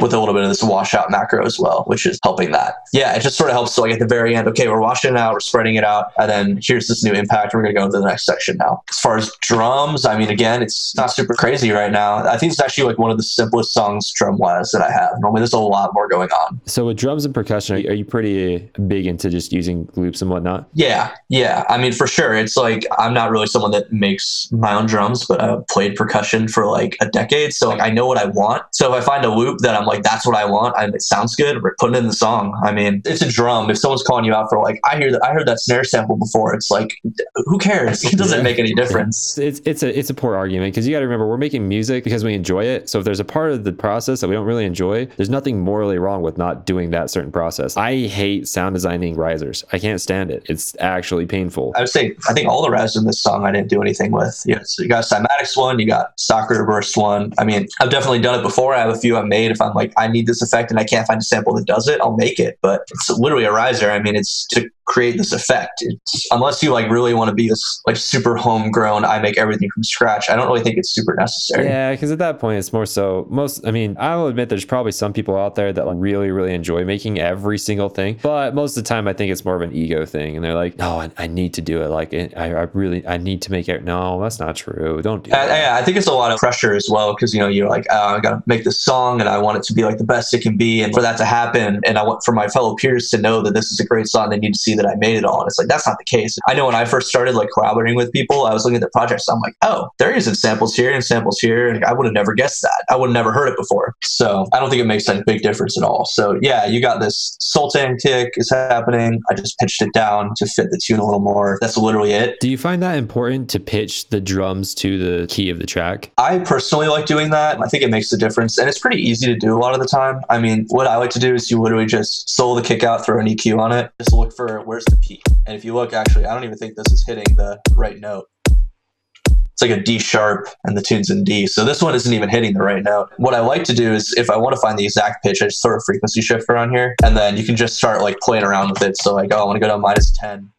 [0.00, 2.86] With a little bit of this washout macro as well, which is helping that.
[2.92, 3.74] Yeah, it just sort of helps.
[3.74, 6.12] So like at the very end, okay, we're washing it out, we're spreading it out,
[6.18, 7.52] and then here's this new impact.
[7.52, 8.82] We're gonna go into the next section now.
[8.90, 12.18] As far as drums, I mean, again, it's not super crazy right now.
[12.18, 15.12] I think it's actually like one of the simplest songs drum wise that I have.
[15.18, 16.60] Normally, there's a lot more going on.
[16.66, 20.22] So with drums and percussion, are you, are you pretty big into just using loops
[20.22, 20.68] and whatnot?
[20.74, 21.64] Yeah, yeah.
[21.68, 22.34] I mean, for sure.
[22.34, 26.46] It's like I'm not really someone that makes my own drums, but I've played percussion
[26.46, 28.62] for like a decade, so like I know what I want.
[28.72, 31.02] So if I find a loop that I'm like, that's what I want, and it
[31.02, 32.58] sounds good, we're putting it in the song.
[32.64, 33.70] I mean, it's a drum.
[33.70, 36.16] If someone's calling you out for like, I hear that, I heard that snare sample
[36.16, 36.54] before.
[36.54, 36.90] It's like,
[37.34, 38.04] who cares?
[38.04, 38.42] It doesn't Yeah.
[38.44, 39.36] make any difference.
[39.38, 42.04] It's it's a it's a poor argument because you got to remember we're making music
[42.04, 42.88] because we enjoy it.
[42.88, 45.60] So if there's a part of the process that we don't really enjoy, there's nothing
[45.60, 47.76] morally wrong with not doing that certain process.
[47.76, 49.64] I hate sound designing risers.
[49.72, 50.44] I can't stand it.
[50.48, 51.72] It's actually painful.
[51.76, 54.12] I would say I think all the rest in this song I didn't do anything
[54.12, 54.42] with.
[54.46, 57.32] You, know, so you got a cymatics one, you got soccer burst one.
[57.38, 58.74] I mean, I've definitely done it before.
[58.74, 59.50] I have a few I've made.
[59.50, 61.88] If I'm like, I need this effect and I can't find a sample that does
[61.88, 62.58] it, I'll make it.
[62.62, 63.90] But it's literally a riser.
[63.90, 65.82] I mean, it's to create this effect.
[65.82, 69.68] It's, unless you like really want to be this like super homegrown, I make everything
[69.72, 70.28] from scratch.
[70.30, 71.66] I don't really think it's super necessary.
[71.66, 73.66] Yeah, because at that point it's more so most.
[73.66, 76.54] I mean, I will admit there's probably some people out there that like really really
[76.54, 79.62] enjoy making every single thing, but most of the time I think it's more of
[79.62, 81.88] an ego thing, and they're like, no, I, I need to do it.
[81.88, 83.84] Like I, I really I need to make it.
[83.84, 85.02] No, that's not true.
[85.02, 85.48] Don't do that.
[85.48, 87.86] yeah, I think it's a lot of pressure as well because you know you're like,
[87.90, 90.32] oh, I gotta make this song and I want it to be like the best
[90.32, 93.10] it can be, and for that to happen, and I want for my fellow peers
[93.10, 94.30] to know that this is a great song.
[94.30, 95.40] They need to see that I made it all.
[95.40, 96.38] And it's like that's not the case.
[96.46, 98.90] I know when I first started like collaborating with people, I was looking at the
[98.90, 99.28] projects.
[99.28, 102.34] I'm like, oh, they're using samples here and samples here, and I would have never
[102.34, 102.84] guessed that.
[102.90, 103.94] I would have never heard it before.
[104.02, 106.06] So I don't think it makes any big difference at all.
[106.06, 109.20] So yeah, you got this Sultan kick is happening.
[109.30, 111.58] I just pitched it down to fit the tune a little more.
[111.60, 112.36] That's literally it.
[112.40, 116.10] Do you find that important to pitch the drums to the key of the track?
[116.18, 117.60] I personally like doing that.
[117.60, 119.80] I think it makes a difference, and it's pretty easy to do a lot of
[119.80, 120.20] the time.
[120.28, 123.04] I mean, what I like to do is you literally just solo the kick out,
[123.04, 125.22] throw an EQ on it, just look for where's the peak.
[125.46, 128.26] And if you look, actually, I don't even think this is hitting the right note.
[128.46, 131.46] It's like a D sharp, and the tune's in D.
[131.48, 133.08] So this one isn't even hitting the right note.
[133.16, 135.46] What I like to do is, if I want to find the exact pitch, I
[135.46, 138.44] just throw a frequency shift around here, and then you can just start like playing
[138.44, 138.96] around with it.
[138.98, 140.52] So like, oh, I want to go to minus ten.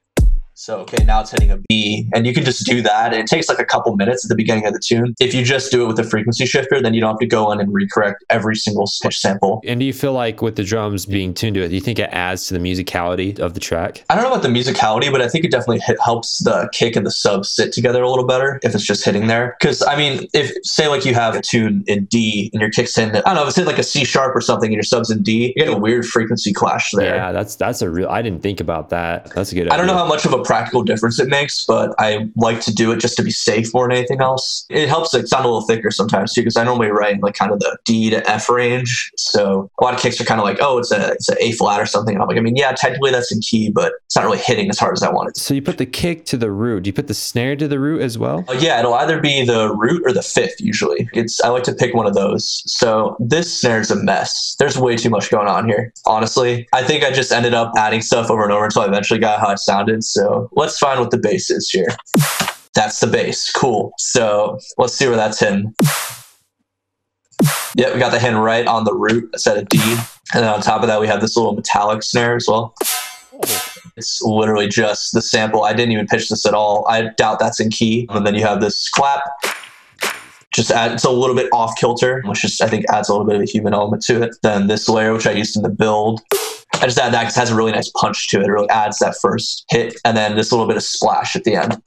[0.59, 3.13] So okay, now it's hitting a B, and you can just do that.
[3.13, 5.15] It takes like a couple minutes at the beginning of the tune.
[5.17, 7.49] If you just do it with a frequency shifter, then you don't have to go
[7.53, 9.61] in and recorrect every single pitch sample.
[9.65, 11.97] And do you feel like with the drums being tuned to it, do you think
[11.97, 14.03] it adds to the musicality of the track?
[14.09, 16.97] I don't know about the musicality, but I think it definitely hit, helps the kick
[16.97, 19.55] and the sub sit together a little better if it's just hitting there.
[19.61, 22.97] Because I mean, if say like you have a tune in D and your kick's
[22.97, 24.83] in, I don't know, if it's in like a C sharp or something and your
[24.83, 27.15] sub's in D, you get a weird frequency clash there.
[27.15, 28.09] Yeah, that's that's a real.
[28.09, 29.29] I didn't think about that.
[29.33, 29.69] That's a good.
[29.69, 32.73] I don't know how much of a practical difference it makes, but I like to
[32.73, 34.65] do it just to be safe more than anything else.
[34.69, 37.35] It helps it sound a little thicker sometimes too, because I normally write in like
[37.35, 39.11] kind of the D to F range.
[39.15, 41.51] So a lot of kicks are kind of like, oh, it's a it's a A
[41.51, 42.15] flat or something.
[42.15, 44.69] And I'm like, I mean, yeah, technically that's in key, but it's not really hitting
[44.71, 45.37] as hard as I want it.
[45.37, 46.83] So you put the kick to the root.
[46.83, 48.43] Do you put the snare to the root as well?
[48.47, 51.07] Uh, yeah, it'll either be the root or the fifth usually.
[51.13, 52.63] It's I like to pick one of those.
[52.65, 54.55] So this snare's a mess.
[54.57, 55.93] There's way too much going on here.
[56.07, 59.19] Honestly, I think I just ended up adding stuff over and over until I eventually
[59.19, 60.03] got how it sounded.
[60.03, 61.87] So let's find what the bass is here.
[62.75, 63.51] That's the bass.
[63.51, 63.91] Cool.
[63.97, 65.73] So let's see where that's hitting.
[67.75, 69.79] Yeah, we got the hand right on the root a set of D.
[70.33, 72.75] And then on top of that, we have this little metallic snare as well.
[73.95, 75.63] It's literally just the sample.
[75.63, 76.85] I didn't even pitch this at all.
[76.87, 78.07] I doubt that's in key.
[78.09, 79.23] And then you have this clap.
[80.53, 83.27] Just add, it's a little bit off kilter, which just I think adds a little
[83.27, 84.35] bit of a human element to it.
[84.41, 86.21] Then this layer, which I used in the build,
[86.81, 88.45] I just add that because it has a really nice punch to it.
[88.45, 91.55] It really adds that first hit, and then this little bit of splash at the
[91.55, 91.81] end.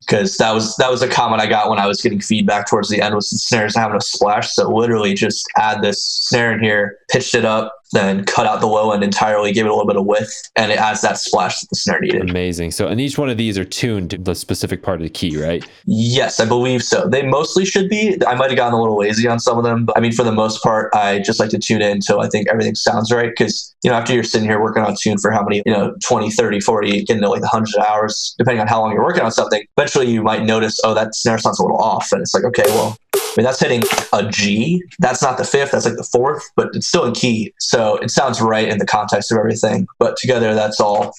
[0.00, 2.88] Because that was that was a comment I got when I was getting feedback towards
[2.88, 4.52] the end was the snares having a splash.
[4.52, 8.66] So literally just add this snare in here, pitched it up, then cut out the
[8.66, 11.60] low end entirely, give it a little bit of width, and it adds that splash
[11.60, 12.28] that the snare needed.
[12.28, 12.72] Amazing.
[12.72, 15.40] So, and each one of these are tuned to the specific part of the key,
[15.40, 15.66] right?
[15.84, 17.08] Yes, I believe so.
[17.08, 18.16] They mostly should be.
[18.26, 20.24] I might have gotten a little lazy on some of them, but I mean, for
[20.24, 23.30] the most part, I just like to tune in until I think everything sounds right.
[23.30, 25.94] Because, you know, after you're sitting here working on tune for how many, you know,
[26.04, 29.04] 20, 30, 40, getting to like the hundreds of hours, depending on how long you're
[29.04, 32.12] working on something, eventually you might notice, oh, that snare sounds a little off.
[32.12, 32.96] And it's like, okay, well,
[33.36, 33.82] I mean, that's hitting
[34.14, 34.82] a G.
[34.98, 35.72] That's not the fifth.
[35.72, 37.52] That's like the fourth, but it's still in key.
[37.58, 39.86] So it sounds right in the context of everything.
[39.98, 41.12] But together, that's all.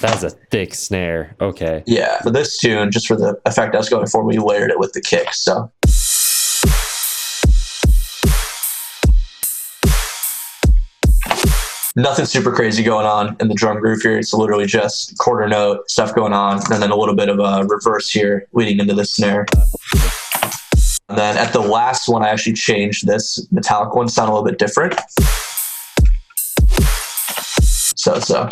[0.00, 1.34] That's a thick snare.
[1.40, 1.82] Okay.
[1.84, 2.20] Yeah.
[2.22, 4.92] For this tune, just for the effect I was going for, we layered it with
[4.92, 5.34] the kick.
[5.34, 5.72] So
[11.96, 14.16] nothing super crazy going on in the drum groove here.
[14.16, 17.66] It's literally just quarter note stuff going on, and then a little bit of a
[17.66, 19.44] reverse here leading into the snare.
[21.08, 24.46] And then at the last one, I actually changed this metallic one sound a little
[24.46, 24.94] bit different.
[27.96, 28.50] So a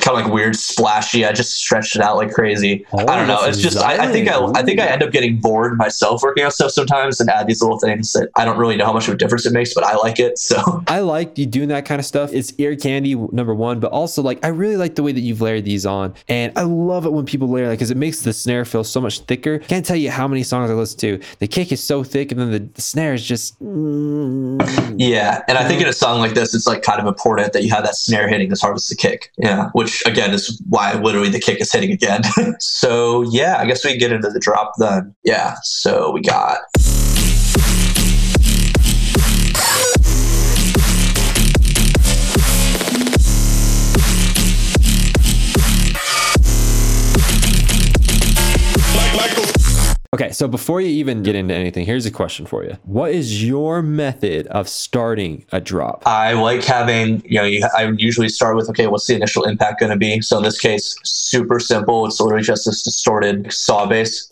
[0.00, 1.24] kind of like weird splashy.
[1.24, 2.86] I just stretched it out like crazy.
[2.92, 3.42] Oh, I don't know.
[3.42, 6.44] It's just I, I think I, I think I end up getting bored myself working
[6.44, 9.08] on stuff sometimes and add these little things that I don't really know how much
[9.08, 10.38] of a difference it makes, but I like it.
[10.38, 12.32] So I like you doing that kind of stuff.
[12.32, 15.40] It's ear candy, number one, but also like I really like the way that you've
[15.40, 18.32] layered these on, and I love it when people layer that because it makes the
[18.32, 19.58] snare feel so much thicker.
[19.58, 21.20] Can't tell you how many songs I listen to.
[21.38, 23.60] The kick is so thick, and then the, the snare is just.
[23.62, 27.52] mm, yeah, and I think in a song like this, it's like kind of important
[27.52, 29.30] that you have that snare hitting as hard as the kick.
[29.36, 32.22] Yeah, which again is why literally the kick is hitting again.
[32.60, 35.14] so yeah, I guess we get into the drop then.
[35.24, 36.58] Yeah, so we got.
[50.14, 52.78] Okay, so before you even get into anything, here's a question for you.
[52.84, 56.04] What is your method of starting a drop?
[56.06, 59.90] I like having, you know, I usually start with, okay, what's the initial impact going
[59.90, 60.20] to be?
[60.20, 62.06] So in this case, super simple.
[62.06, 64.28] It's literally just this distorted saw bass.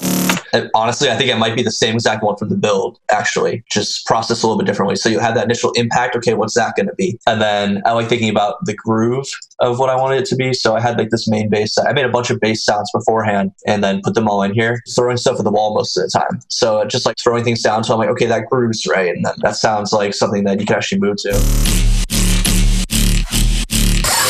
[0.52, 3.64] And honestly, I think it might be the same exact one from the build, actually,
[3.68, 4.94] just processed a little bit differently.
[4.94, 6.14] So you have that initial impact.
[6.14, 7.18] Okay, what's that going to be?
[7.26, 9.26] And then I like thinking about the groove
[9.62, 10.52] of what I wanted it to be.
[10.52, 11.78] So I had like this main bass.
[11.78, 14.82] I made a bunch of bass sounds beforehand and then put them all in here,
[14.94, 16.40] throwing stuff at the wall most of the time.
[16.48, 17.84] So just like throwing things down.
[17.84, 19.14] So I'm like, okay, that grooves right.
[19.14, 21.34] And then that sounds like something that you can actually move to.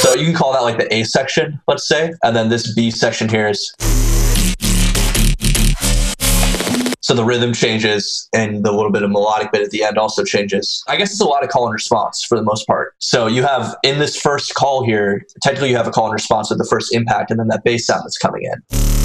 [0.02, 2.12] So you can call that like the A section, let's say.
[2.22, 3.74] And then this B section here is.
[7.02, 10.22] So the rhythm changes and the little bit of melodic bit at the end also
[10.22, 10.84] changes.
[10.86, 12.94] I guess it's a lot of call and response for the most part.
[12.98, 16.48] So you have in this first call here, technically you have a call and response
[16.48, 19.01] with the first impact and then that bass sound that's coming in.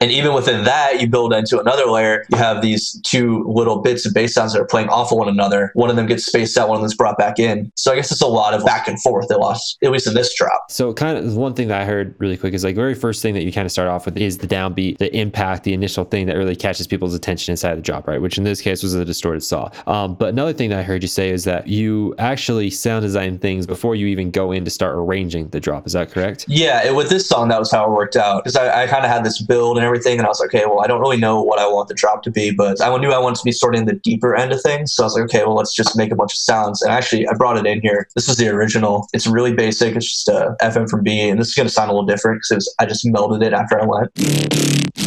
[0.00, 2.24] And even within that, you build into another layer.
[2.30, 5.28] You have these two little bits of bass sounds that are playing off of one
[5.28, 5.70] another.
[5.74, 7.70] One of them gets spaced out, one of them's brought back in.
[7.76, 10.14] So I guess it's a lot of back and forth, at least, at least in
[10.14, 10.70] this drop.
[10.70, 13.22] So, kind of one thing that I heard really quick is like the very first
[13.22, 16.04] thing that you kind of start off with is the downbeat, the impact, the initial
[16.04, 18.20] thing that really catches people's attention inside the drop, right?
[18.20, 19.70] Which in this case was a distorted saw.
[19.86, 23.38] Um, but another thing that I heard you say is that you actually sound design
[23.38, 25.86] things before you even go in to start arranging the drop.
[25.86, 26.44] Is that correct?
[26.48, 28.44] Yeah, it, with this song, that was how it worked out.
[28.44, 30.66] Because I, I kind of had this build and everything, and I was like, okay,
[30.66, 33.12] well, I don't really know what I want the drop to be, but I knew
[33.12, 34.92] I wanted to be sort of in the deeper end of things.
[34.92, 36.82] So I was like, okay, well, let's just make a bunch of sounds.
[36.82, 38.08] And actually, I brought it in here.
[38.14, 39.08] This is the original.
[39.12, 39.96] It's really basic.
[39.96, 42.74] It's just a FM from B, and this is to sound a little different because
[42.78, 45.05] I just melded it after I went.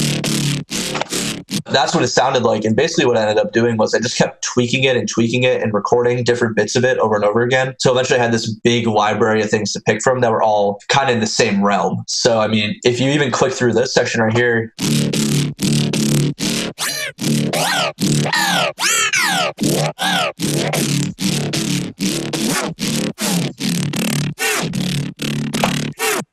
[1.65, 2.65] That's what it sounded like.
[2.65, 5.43] And basically, what I ended up doing was I just kept tweaking it and tweaking
[5.43, 7.75] it and recording different bits of it over and over again.
[7.79, 10.79] So eventually, I had this big library of things to pick from that were all
[10.87, 12.03] kind of in the same realm.
[12.07, 14.73] So, I mean, if you even click through this section right here,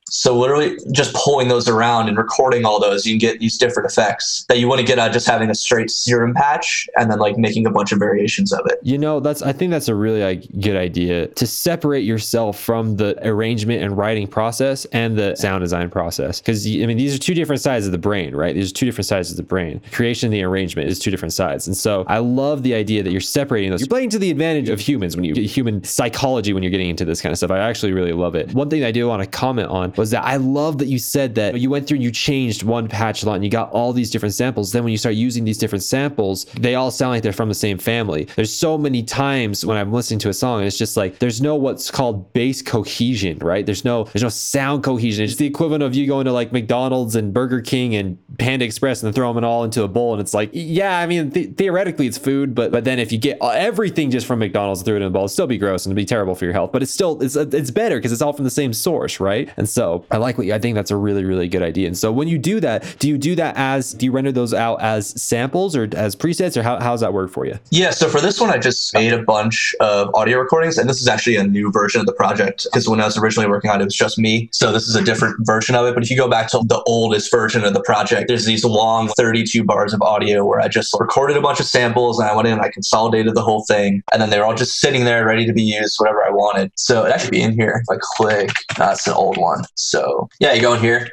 [0.09, 3.91] So literally just pulling those around and recording all those, you can get these different
[3.91, 7.37] effects that you wouldn't get out just having a straight serum patch and then like
[7.37, 8.79] making a bunch of variations of it.
[8.83, 12.97] You know, that's I think that's a really like good idea to separate yourself from
[12.97, 16.41] the arrangement and writing process and the sound design process.
[16.41, 18.55] Because I mean, these are two different sides of the brain, right?
[18.55, 19.81] These are two different sides of the brain.
[19.93, 21.67] Creation and the arrangement is two different sides.
[21.67, 23.81] And so I love the idea that you're separating those.
[23.81, 27.05] You're playing to the advantage of humans when you human psychology when you're getting into
[27.05, 27.51] this kind of stuff.
[27.51, 28.53] I actually really love it.
[28.53, 31.35] One thing I do want to comment on was that I love that you said
[31.37, 33.93] that you went through and you changed one patch a lot and you got all
[33.93, 34.73] these different samples.
[34.73, 37.55] Then when you start using these different samples, they all sound like they're from the
[37.55, 38.25] same family.
[38.37, 41.41] There's so many times when I'm listening to a song and it's just like there's
[41.41, 43.65] no what's called bass cohesion, right?
[43.65, 45.25] There's no there's no sound cohesion.
[45.25, 49.03] It's the equivalent of you going to like McDonald's and Burger King and Panda Express
[49.03, 52.07] and throw them all into a bowl and it's like yeah, I mean th- theoretically
[52.07, 55.03] it's food, but but then if you get everything just from McDonald's and threw it
[55.03, 56.73] in a bowl, it'd still be gross and it'd be terrible for your health.
[56.73, 59.51] But it's still it's it's better because it's all from the same source, right?
[59.57, 61.87] And so I like what you, I think that's a really really good idea.
[61.87, 64.55] And so when you do that, do you do that as do you render those
[64.55, 67.59] out as samples or as presets or how, how does that work for you?
[67.71, 71.01] Yeah, so for this one, I just made a bunch of audio recordings, and this
[71.01, 73.81] is actually a new version of the project because when I was originally working on
[73.81, 74.49] it, it was just me.
[74.53, 75.95] So this is a different version of it.
[75.95, 79.09] But if you go back to the oldest version of the project, there's these long
[79.09, 82.49] 32 bars of audio where I just recorded a bunch of samples and I went
[82.49, 85.25] in and I consolidated the whole thing, and then they were all just sitting there
[85.25, 86.73] ready to be used whatever I wanted.
[86.77, 88.51] So it actually be in here if I click.
[88.77, 89.63] That's an old one.
[89.77, 91.11] So yeah, you go in here.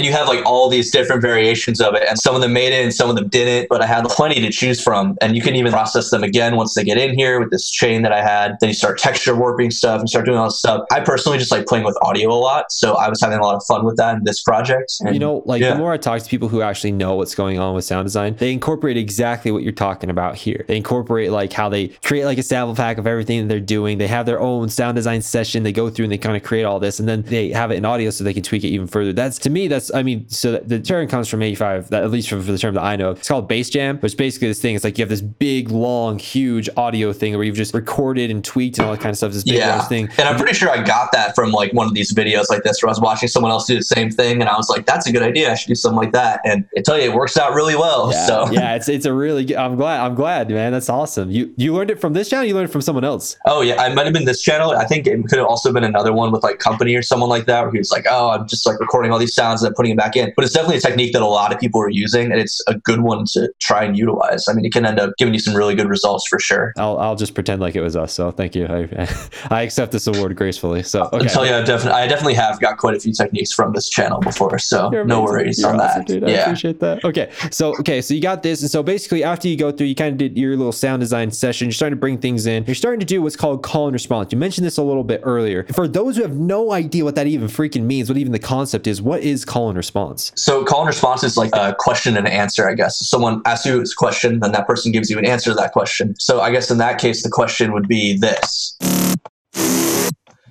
[0.00, 2.72] And you have like all these different variations of it and some of them made
[2.72, 5.42] it and some of them didn't but i had plenty to choose from and you
[5.42, 8.22] can even process them again once they get in here with this chain that i
[8.22, 8.56] had.
[8.60, 10.84] Then you start texture warping stuff and start doing all this stuff.
[10.90, 13.54] I personally just like playing with audio a lot so i was having a lot
[13.54, 15.74] of fun with that in this project and, you know like yeah.
[15.74, 18.34] the more i talk to people who actually know what's going on with sound design
[18.36, 20.64] they incorporate exactly what you're talking about here.
[20.66, 23.98] They incorporate like how they create like a sample pack of everything that they're doing.
[23.98, 26.64] They have their own sound design session they go through and they kind of create
[26.64, 28.86] all this and then they have it in audio so they can tweak it even
[28.86, 29.12] further.
[29.12, 32.28] That's to me that's I mean, so the term comes from 85, that at least
[32.28, 33.10] for, for the term that I know.
[33.12, 34.74] It's called bass jam, which basically this thing.
[34.74, 38.44] It's like you have this big, long, huge audio thing where you've just recorded and
[38.44, 39.32] tweaked and all that kind of stuff.
[39.32, 39.82] This big yeah.
[39.82, 40.08] thing.
[40.18, 42.82] And I'm pretty sure I got that from like one of these videos like this
[42.82, 45.06] where I was watching someone else do the same thing and I was like, that's
[45.06, 45.50] a good idea.
[45.52, 46.40] I should do something like that.
[46.44, 48.10] And I tell you, it works out really well.
[48.12, 50.72] Yeah, so yeah, it's it's a really good, I'm glad I'm glad, man.
[50.72, 51.30] That's awesome.
[51.30, 53.36] You you learned it from this channel, you learned it from someone else.
[53.46, 54.70] Oh yeah, I might have been this channel.
[54.70, 57.46] I think it could have also been another one with like Kompany or someone like
[57.46, 59.96] that where he was like, oh, I'm just like recording all these sounds and putting
[59.96, 60.30] them back in.
[60.36, 62.74] But it's definitely a technique that a lot of people are using, and it's a
[62.74, 64.46] good one to try and utilize.
[64.46, 66.74] I mean, it can end up giving you some really good results for sure.
[66.76, 68.12] I'll, I'll just pretend like it was us.
[68.12, 68.66] So thank you.
[68.66, 69.08] I,
[69.50, 70.82] I accept this award gracefully.
[70.82, 71.16] So okay.
[71.16, 73.88] I'll tell you, I definitely, I definitely have got quite a few techniques from this
[73.88, 74.58] channel before.
[74.58, 75.32] So You're no amazing.
[75.32, 76.06] worries You're on awesome, that.
[76.06, 76.24] dude.
[76.24, 76.42] I yeah.
[76.42, 77.02] appreciate that.
[77.04, 77.30] Okay.
[77.50, 78.60] So okay, so you got this.
[78.60, 81.30] And so basically after you go through, you kind of did your little sound design
[81.30, 82.64] session, you're starting to bring things in.
[82.66, 84.30] You're starting to do what's called call and response.
[84.32, 85.64] You mentioned this a little bit earlier.
[85.72, 88.86] For those who have no idea what that even freaking means, what even the concept
[88.86, 90.32] is, what is call and response?
[90.36, 92.98] So call and response is like a question and answer, I guess.
[93.08, 96.14] Someone asks you a question, then that person gives you an answer to that question.
[96.18, 98.76] So I guess in that case, the question would be this.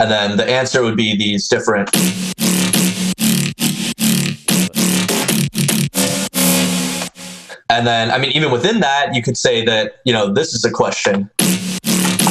[0.01, 1.89] And then the answer would be these different.
[7.71, 10.65] And then, I mean, even within that, you could say that, you know, this is
[10.65, 11.29] a question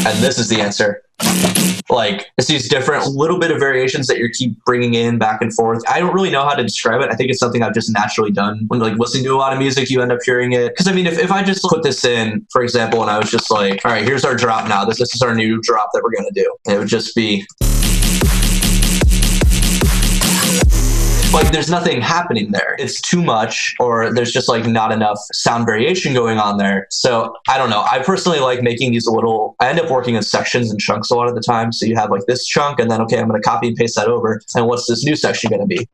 [0.09, 1.03] and this is the answer.
[1.91, 5.53] Like it's these different little bit of variations that you keep bringing in back and
[5.55, 5.83] forth.
[5.89, 7.11] I don't really know how to describe it.
[7.11, 8.65] I think it's something i've just naturally done.
[8.69, 10.69] When like listening to a lot of music you end up hearing it.
[10.69, 13.31] Because i mean if, if i just put this in for example and i was
[13.31, 14.85] just like all right here's our drop now.
[14.85, 16.57] This, this is our new drop that we're going to do.
[16.73, 17.47] It would just be
[21.33, 22.75] like there's nothing happening there.
[22.79, 26.87] It's too much, or there's just like not enough sound variation going on there.
[26.91, 27.85] So I don't know.
[27.91, 29.55] I personally like making these a little.
[29.61, 31.73] I end up working in sections and chunks a lot of the time.
[31.73, 33.97] So you have like this chunk, and then okay, I'm going to copy and paste
[33.97, 34.41] that over.
[34.55, 35.89] And what's this new section going to be?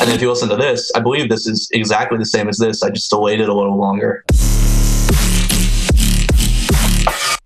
[0.00, 2.82] And if you listen to this, I believe this is exactly the same as this.
[2.82, 4.24] I just delayed it a little longer.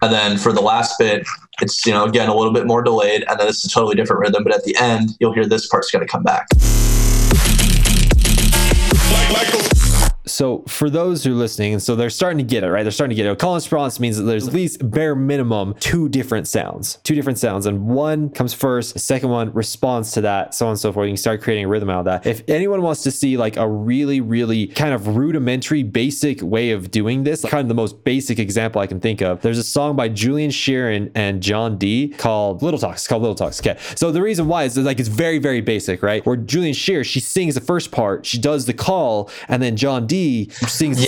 [0.04, 1.26] And then for the last bit,
[1.62, 3.24] it's, you know, again, a little bit more delayed.
[3.26, 4.44] And then it's a totally different rhythm.
[4.44, 6.46] But at the end, you'll hear this part's going to come back.
[6.52, 6.56] A
[10.26, 12.82] So for those who are listening, so they're starting to get it, right?
[12.82, 13.38] They're starting to get it.
[13.38, 17.38] Call and response means that there's at least bare minimum two different sounds, two different
[17.38, 21.06] sounds, and one comes first, second one responds to that, so on and so forth.
[21.06, 22.26] You can start creating a rhythm out of that.
[22.26, 26.90] If anyone wants to see like a really, really kind of rudimentary, basic way of
[26.90, 29.94] doing this, kind of the most basic example I can think of, there's a song
[29.94, 33.02] by Julian Sheeran and John D called Little Talks.
[33.02, 33.60] It's called Little Talks.
[33.60, 33.78] Okay.
[33.94, 36.24] So the reason why is like it's very, very basic, right?
[36.24, 40.06] Where Julian Shearer, she sings the first part, she does the call, and then John
[40.06, 40.48] D the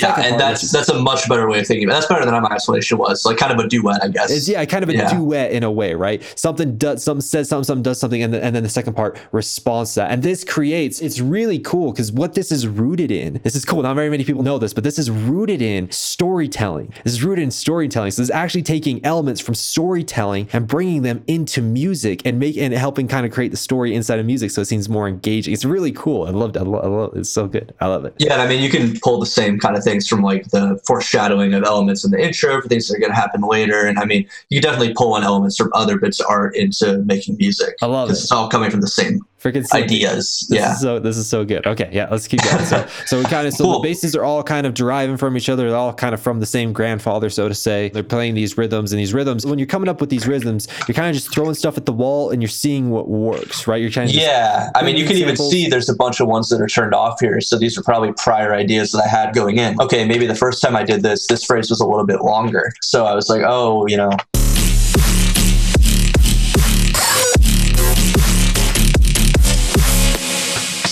[0.00, 1.88] Yeah, and that's which that's a much better way of thinking.
[1.88, 3.24] That's better than my isolation was.
[3.24, 4.30] Like kind of a duet, I guess.
[4.30, 5.12] It's yeah, kind of a Yeah.
[5.14, 6.22] duet in a way, right?
[6.36, 9.18] Something does something says something, something does something, and then, and then the second part
[9.32, 10.10] responds to that.
[10.10, 13.40] And this creates it's really cool because what this is rooted in.
[13.44, 13.82] This is cool.
[13.82, 16.92] Not very many people know this, but this is rooted in storytelling.
[17.04, 18.10] This is rooted in storytelling.
[18.10, 22.56] So this is actually taking elements from storytelling and bringing them into music and make
[22.56, 25.52] and helping kind of create the story inside of music so it seems more engaging.
[25.52, 26.26] It's really cool.
[26.26, 26.60] I loved it.
[26.60, 27.74] I love, I love It's so good.
[27.80, 28.14] I love it.
[28.18, 31.54] Yeah, I mean, you can pull the same kind of things from like the foreshadowing
[31.54, 33.86] of elements in the intro for things that are going to happen later.
[33.86, 37.36] And I mean, you definitely pull on elements from other bits of art into making
[37.38, 37.76] music.
[37.82, 38.12] I love it.
[38.12, 39.84] It's all coming from the same Freaking sick.
[39.84, 40.46] ideas.
[40.48, 40.72] This yeah.
[40.72, 41.66] is so this is so good.
[41.66, 42.64] Okay, yeah, let's keep going.
[42.64, 43.72] So so we kind of so Cool.
[43.74, 45.68] the bases are all kind of deriving from each other.
[45.68, 47.90] They're all kind of from the same grandfather, so to say.
[47.90, 49.44] They're playing these rhythms and these rhythms.
[49.44, 51.92] When you're coming up with these rhythms, you're kind of just throwing stuff at the
[51.92, 53.80] wall and you're seeing what works, right?
[53.80, 56.48] You're trying to Yeah, I mean, you can even see there's a bunch of ones
[56.48, 57.40] that are turned off here.
[57.40, 59.80] So these are probably prior ideas that I had going in.
[59.80, 62.72] Okay, maybe the first time I did this, this phrase was a little bit longer.
[62.82, 64.10] So I was like, oh, you know.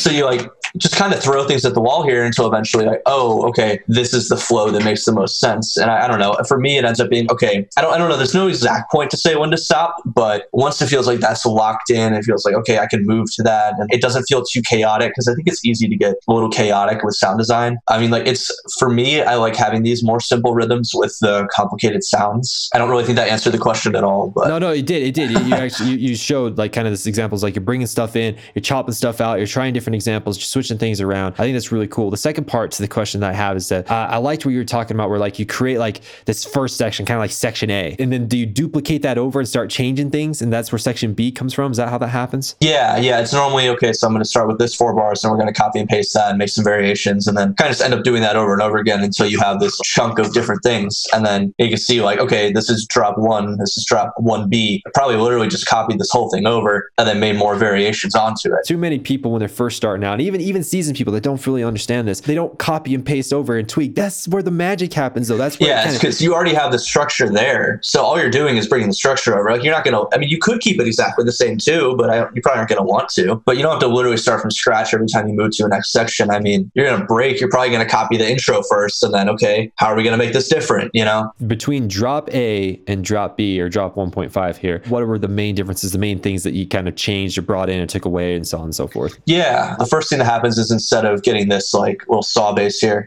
[0.05, 3.01] So you like just kind of throw things at the wall here until eventually like
[3.07, 6.18] oh okay this is the flow that makes the most sense and I, I don't
[6.18, 8.49] know for me it ends up being okay I don't I don't know there's no
[8.49, 12.12] exact point to say when to stop but once it feels like that's locked in
[12.14, 15.11] it feels like okay I can move to that and it doesn't feel too chaotic
[15.11, 18.11] because I think it's easy to get a little chaotic with sound design I mean
[18.11, 22.68] like it's for me I like having these more simple rhythms with the complicated sounds
[22.75, 25.03] I don't really think that answered the question at all but No, no, it did.
[25.03, 25.31] It did.
[25.31, 28.37] You, actually you, you showed like kind of this examples like you're bringing stuff in,
[28.55, 31.35] you're chopping stuff out, you're trying different examples, you're switching things around.
[31.35, 32.11] I think that's really cool.
[32.11, 34.53] The second part to the question that I have is that uh, I liked what
[34.53, 37.31] you were talking about, where like you create like this first section, kind of like
[37.31, 40.73] section A, and then do you duplicate that over and start changing things, and that's
[40.73, 41.71] where section B comes from?
[41.73, 42.57] Is that how that happens?
[42.61, 43.21] Yeah, yeah.
[43.21, 43.93] It's normally okay.
[43.93, 45.89] So I'm going to start with this four bars, and we're going to copy and
[45.89, 48.37] paste that and make some variations, and then kind of just end up doing that
[48.37, 51.05] over and over again until you have this chunk of different things.
[51.12, 54.49] And then you can see like, okay, this is drop one, this is drop one
[54.49, 54.83] B.
[54.95, 58.67] probably literally just copied this whole thing over and then made more variations onto it.
[58.67, 61.45] Too many people when they're first starting out, and even even seasoned people that don't
[61.47, 63.95] really understand this, they don't copy and paste over and tweak.
[63.95, 65.37] That's where the magic happens, though.
[65.37, 67.81] That's where Yeah, because you already have the structure there.
[67.83, 69.51] So all you're doing is bringing the structure over.
[69.51, 71.95] Like you're not going to, I mean, you could keep it exactly the same too,
[71.97, 73.43] but I, you probably aren't going to want to.
[73.45, 75.69] But you don't have to literally start from scratch every time you move to a
[75.69, 76.31] next section.
[76.31, 77.41] I mean, you're going to break.
[77.41, 80.19] You're probably going to copy the intro first and then, okay, how are we going
[80.19, 80.91] to make this different?
[80.95, 81.33] You know?
[81.47, 85.93] between drop A and drop B or drop 1.5 here, what were the main differences,
[85.93, 88.47] the main things that you kind of changed or brought in and took away and
[88.47, 89.19] so on and so forth?
[89.27, 89.77] Yeah.
[89.79, 93.07] The first thing that happens is instead of getting this like little saw bass here,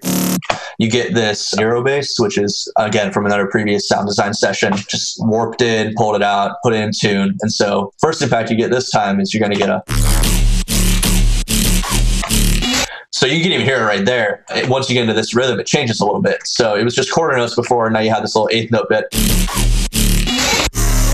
[0.79, 5.17] you get this Euro bass, which is again from another previous sound design session, just
[5.19, 7.37] warped in, pulled it out, put it in tune.
[7.41, 9.83] And so first impact you get this time is you're gonna get a
[13.11, 14.43] so you can even hear it right there.
[14.55, 16.39] It- once you get into this rhythm, it changes a little bit.
[16.45, 18.89] So it was just quarter notes before, and now you have this little eighth note
[18.89, 19.05] bit.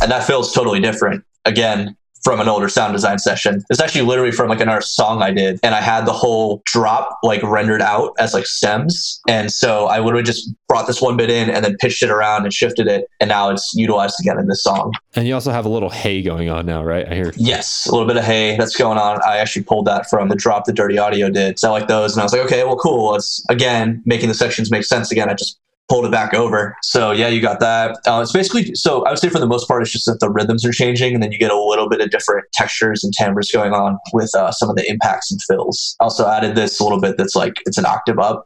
[0.01, 1.25] And that feels totally different.
[1.45, 3.63] Again, from an older sound design session.
[3.69, 7.19] It's actually literally from like another song I did, and I had the whole drop
[7.23, 9.19] like rendered out as like stems.
[9.27, 12.43] And so I literally just brought this one bit in and then pitched it around
[12.43, 14.93] and shifted it, and now it's utilized again in this song.
[15.15, 17.07] And you also have a little hay going on now, right?
[17.07, 17.33] I hear.
[17.35, 19.19] Yes, a little bit of hay that's going on.
[19.23, 21.59] I actually pulled that from the drop the Dirty Audio did.
[21.59, 23.15] So I like those, and I was like, okay, well, cool.
[23.15, 25.29] It's again making the sections make sense again.
[25.29, 25.59] I just
[25.89, 26.75] pulled it back over.
[26.81, 27.97] So yeah, you got that.
[28.05, 30.29] Uh, it's basically so I would say for the most part, it's just that the
[30.29, 33.51] rhythms are changing, and then you get a little bit of different textures and timbres
[33.51, 35.95] going on with uh, some of the impacts and fills.
[35.99, 38.43] Also added this a little bit that's like it's an octave up.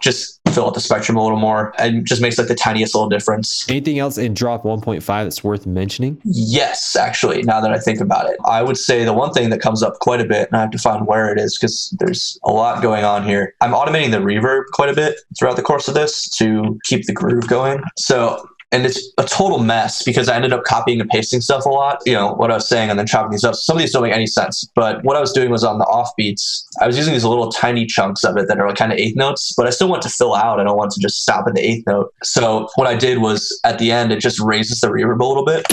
[0.00, 3.08] Just fill out the spectrum a little more and just makes like the tiniest little
[3.08, 3.68] difference.
[3.68, 6.20] Anything else in drop 1.5 that's worth mentioning?
[6.24, 9.60] Yes, actually, now that I think about it, I would say the one thing that
[9.60, 12.38] comes up quite a bit, and I have to find where it is because there's
[12.44, 13.54] a lot going on here.
[13.60, 17.12] I'm automating the reverb quite a bit throughout the course of this to keep the
[17.12, 17.82] groove going.
[17.96, 21.68] So, and it's a total mess because I ended up copying and pasting stuff a
[21.68, 23.54] lot, you know, what I was saying, and then chopping these up.
[23.56, 25.84] Some of these don't make any sense, but what I was doing was on the
[25.86, 28.98] offbeats, I was using these little tiny chunks of it that are like kind of
[28.98, 30.60] eighth notes, but I still want to fill out.
[30.60, 32.14] I don't want to just stop at the eighth note.
[32.22, 35.44] So, what I did was at the end, it just raises the reverb a little
[35.44, 35.66] bit.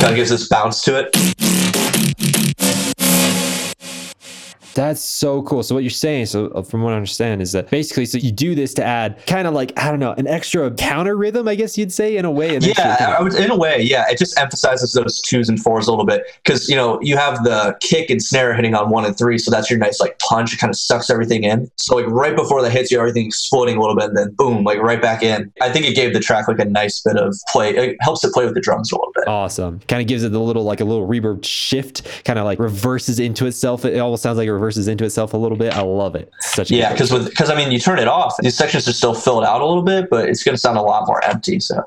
[0.00, 1.14] kind of gives this bounce to it.
[4.80, 5.62] That's so cool.
[5.62, 8.32] So what you're saying, so uh, from what I understand, is that basically, so you
[8.32, 11.54] do this to add kind of like I don't know, an extra counter rhythm, I
[11.54, 12.56] guess you'd say, in a way.
[12.56, 14.06] Yeah, I would, in a way, yeah.
[14.08, 17.44] It just emphasizes those twos and fours a little bit because you know you have
[17.44, 20.54] the kick and snare hitting on one and three, so that's your nice like punch.
[20.54, 21.70] It kind of sucks everything in.
[21.76, 24.64] So like right before that hits you, everything exploding a little bit, and then boom,
[24.64, 25.52] like right back in.
[25.60, 27.76] I think it gave the track like a nice bit of play.
[27.76, 29.28] It helps it play with the drums a little bit.
[29.28, 29.80] Awesome.
[29.88, 33.20] Kind of gives it a little like a little reverb shift, kind of like reverses
[33.20, 33.84] into itself.
[33.84, 35.76] It almost sounds like it into itself a little bit.
[35.76, 36.30] I love it.
[36.38, 39.14] It's such Yeah, because because I mean you turn it off, these sections are still
[39.14, 41.60] filled out a little bit, but it's going to sound a lot more empty.
[41.60, 41.84] So.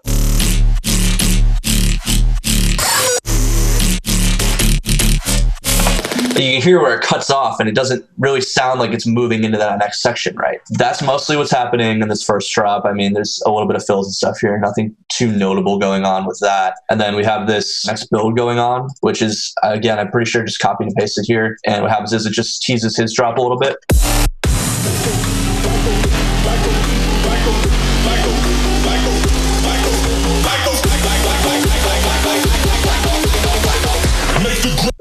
[6.34, 9.44] You can hear where it cuts off, and it doesn't really sound like it's moving
[9.44, 10.60] into that next section, right?
[10.72, 12.86] That's mostly what's happening in this first drop.
[12.86, 16.06] I mean, there's a little bit of fills and stuff here, nothing too notable going
[16.06, 16.78] on with that.
[16.90, 20.44] And then we have this next build going on, which is again, I'm pretty sure
[20.44, 21.58] just copy and paste it here.
[21.68, 23.78] And what happens is it just teases his drop a little bit.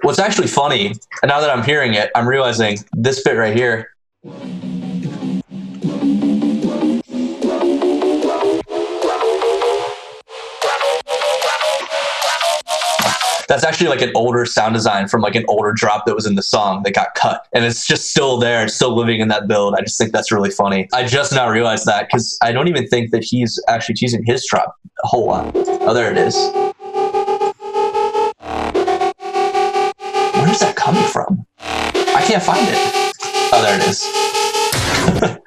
[0.02, 3.94] What's actually funny, and now that I'm hearing it, I'm realizing this bit right here.
[13.46, 16.34] That's actually like an older sound design from like an older drop that was in
[16.34, 17.46] the song that got cut.
[17.52, 18.64] And it's just still there.
[18.64, 19.76] It's still living in that build.
[19.76, 20.88] I just think that's really funny.
[20.92, 24.44] I just now realized that because I don't even think that he's actually teasing his
[24.50, 24.74] drop
[25.04, 25.52] a whole lot.
[25.54, 26.34] Oh, there it is.
[30.52, 31.46] Where's that coming from?
[31.60, 32.76] I can't find it.
[33.54, 34.04] Oh, there it is.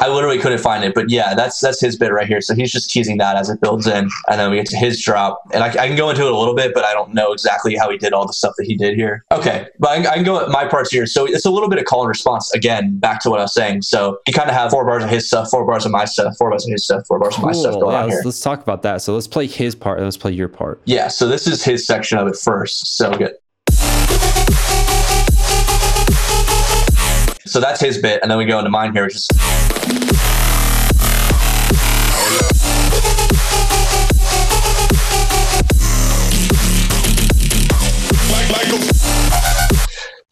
[0.00, 2.40] I literally couldn't find it, but yeah, that's that's his bit right here.
[2.40, 5.00] So he's just teasing that as it builds in, and then we get to his
[5.00, 7.32] drop, and I, I can go into it a little bit, but I don't know
[7.32, 9.24] exactly how he did all the stuff that he did here.
[9.30, 11.06] Okay, but I, I can go at my parts here.
[11.06, 13.54] So it's a little bit of call and response again, back to what I was
[13.54, 13.82] saying.
[13.82, 16.34] So you kind of have four bars of his stuff, four bars of my stuff,
[16.38, 18.16] four bars of his stuff, four bars of my stuff going Yeah, on here.
[18.16, 19.00] let's, let's talk about that.
[19.02, 20.80] So let's play his part and let's play your part.
[20.86, 22.96] Yeah, so this is his section of it first.
[22.96, 23.34] So good.
[27.48, 29.26] So that's his bit, and then we go into mine here, which is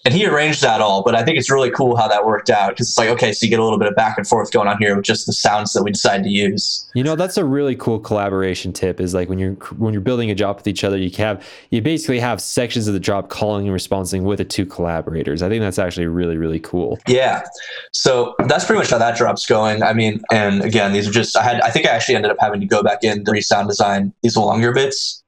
[0.06, 2.70] and he arranged that all, but I think it's really cool how that worked out
[2.70, 4.68] because it's like, okay, so you get a little bit of back and forth going
[4.68, 6.88] on here with just the sounds that we decided to use.
[6.94, 9.00] You know, that's a really cool collaboration tip.
[9.00, 11.82] Is like when you're when you're building a job with each other, you have you
[11.82, 15.42] basically have sections of the job calling and responding with the two collaborators.
[15.42, 17.00] I think that's actually really really cool.
[17.08, 17.42] Yeah.
[17.90, 19.82] So that's pretty much how that drop's going.
[19.82, 22.36] I mean, and again, these are just I had I think I actually ended up
[22.38, 25.24] having to go back in to re-sound design these longer bits.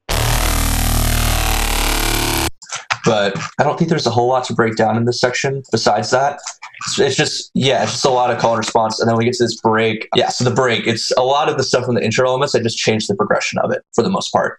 [3.08, 6.10] But I don't think there's a whole lot to break down in this section besides
[6.10, 6.40] that.
[6.98, 9.32] It's, just yeah, it's just a lot of call and response, and then we get
[9.34, 10.08] to this break.
[10.14, 12.54] Yeah, so the break, it's a lot of the stuff from the intro elements.
[12.54, 14.58] I just changed the progression of it for the most part.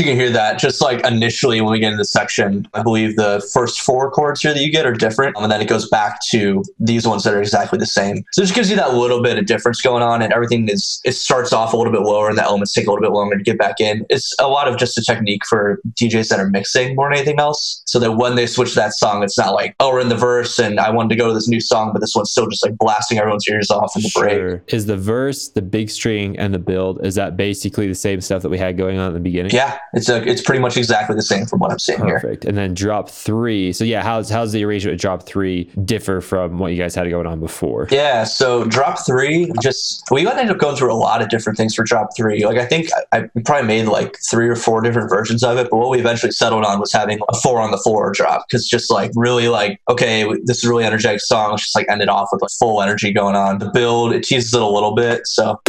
[0.00, 3.16] You can hear that just like initially when we get into this section, I believe
[3.16, 5.36] the first four chords here that you get are different.
[5.36, 8.24] And then it goes back to these ones that are exactly the same.
[8.32, 11.00] So it just gives you that little bit of difference going on and everything is
[11.04, 13.36] it starts off a little bit lower and the elements take a little bit longer
[13.36, 14.04] to get back in.
[14.08, 17.38] It's a lot of just a technique for DJs that are mixing more than anything
[17.38, 17.82] else.
[17.86, 20.58] So that when they switch that song, it's not like, oh, we're in the verse
[20.58, 22.76] and I wanted to go to this new song, but this one's still just like
[22.78, 24.34] blasting everyone's ears off in the break.
[24.34, 24.62] Sure.
[24.68, 28.42] Is the verse, the big string, and the build is that basically the same stuff
[28.42, 29.52] that we had going on at the beginning?
[29.52, 32.20] Yeah, it's a, it's pretty much exactly the same from what I'm seeing here.
[32.20, 32.44] Perfect.
[32.44, 33.72] And then drop three.
[33.72, 37.08] So yeah, how's how's the arrangement with drop three differ from what you guys had
[37.10, 37.88] going on before?
[37.90, 41.74] Yeah, so drop three, just we ended up going through a lot of different things
[41.74, 42.44] for drop three.
[42.44, 45.68] Like I think I, I probably made like three or four different versions of it,
[45.70, 48.68] but what we eventually settled on was having a four on the floor drop because
[48.68, 51.50] just like really like okay, this is a really energetic song.
[51.50, 53.58] Let's just like end it off with like full energy going on.
[53.58, 55.60] The build it teases it a little bit, so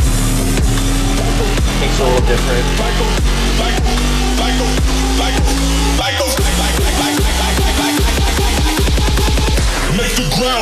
[1.82, 2.66] makes a little different.
[2.78, 4.11] Make the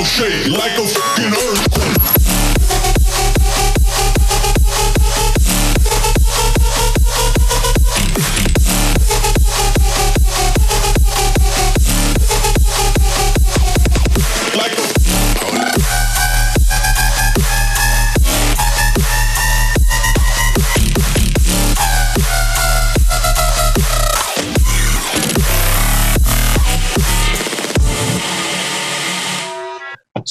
[0.04, 1.69] shake like a fucking earthquake.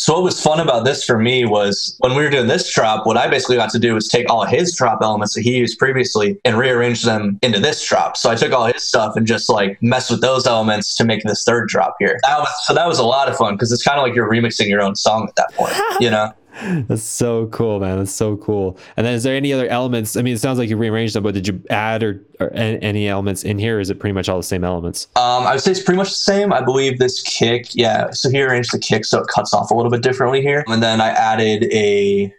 [0.08, 3.16] What was fun about this for me was when we were doing this drop, what
[3.16, 6.38] I basically got to do was take all his drop elements that he used previously
[6.44, 8.16] and rearrange them into this drop.
[8.16, 11.22] So I took all his stuff and just like messed with those elements to make
[11.22, 12.18] this third drop here.
[12.26, 14.30] That was, so that was a lot of fun because it's kind of like you're
[14.30, 16.32] remixing your own song at that point, you know?
[16.60, 17.98] That's so cool, man.
[17.98, 18.78] That's so cool.
[18.96, 20.16] And then, is there any other elements?
[20.16, 23.08] I mean, it sounds like you rearranged them, but did you add or, or any
[23.08, 23.80] elements in here?
[23.80, 25.06] Is it pretty much all the same elements?
[25.16, 26.52] Um, I would say it's pretty much the same.
[26.52, 28.10] I believe this kick, yeah.
[28.10, 30.64] So he arranged the kick so it cuts off a little bit differently here.
[30.66, 32.34] And then I added a,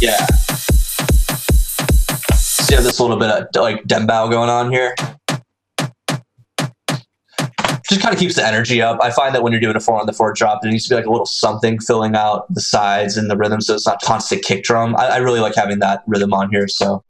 [0.00, 0.26] yeah.
[2.34, 4.94] So you have this little bit of like dembow going on here.
[7.92, 8.98] Just kind of keeps the energy up.
[9.02, 10.88] I find that when you're doing a four on the four drop, there needs to
[10.88, 14.00] be like a little something filling out the sides and the rhythm, so it's not
[14.00, 14.96] constant kick drum.
[14.96, 16.68] I, I really like having that rhythm on here.
[16.68, 17.04] So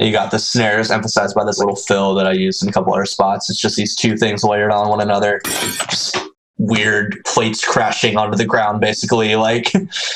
[0.00, 2.92] you got the snares emphasized by this little fill that I used in a couple
[2.92, 3.48] other spots.
[3.48, 5.40] It's just these two things layered on one another.
[5.88, 6.23] Just
[6.58, 9.34] weird plates crashing onto the ground, basically.
[9.44, 9.74] Like,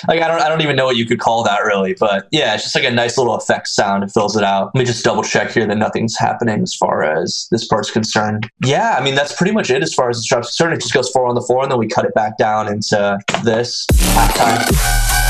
[0.09, 2.55] like I don't, I don't even know what you could call that really, but yeah,
[2.55, 4.03] it's just like a nice little effect sound.
[4.05, 4.71] It fills it out.
[4.75, 8.51] Let me just double check here that nothing's happening as far as this part's concerned.
[8.65, 10.75] Yeah, I mean that's pretty much it as far as this drop's concerned.
[10.75, 13.19] It just goes four on the floor, and then we cut it back down into
[13.45, 15.28] this halftime.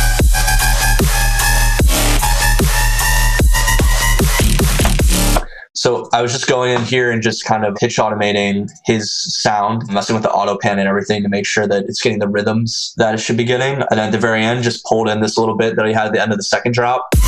[5.78, 9.84] So I was just going in here and just kind of pitch automating his sound,
[9.88, 12.92] messing with the auto pan and everything to make sure that it's getting the rhythms
[12.96, 13.74] that it should be getting.
[13.74, 16.06] And then at the very end, just pulled in this little bit that I had
[16.06, 17.08] at the end of the second drop.
[17.12, 17.20] There,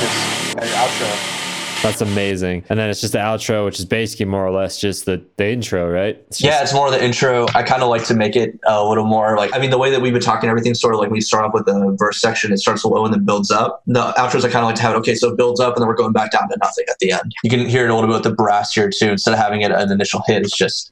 [0.00, 1.35] just outro.
[1.82, 2.64] That's amazing.
[2.68, 5.48] And then it's just the outro, which is basically more or less just the, the
[5.48, 6.16] intro, right?
[6.28, 7.46] It's Yeah, it's more of the intro.
[7.54, 9.90] I kind of like to make it a little more like, I mean, the way
[9.90, 12.52] that we've been talking, everything's sort of like we start off with the verse section,
[12.52, 13.82] it starts low and then builds up.
[13.86, 15.82] The outros, I kind of like to have it, okay, so it builds up and
[15.82, 17.32] then we're going back down to nothing at the end.
[17.44, 19.10] You can hear it a little bit with the brass here too.
[19.10, 20.90] Instead of having it an initial hit, it's just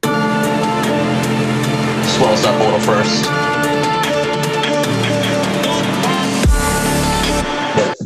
[2.14, 3.63] swells up a little first.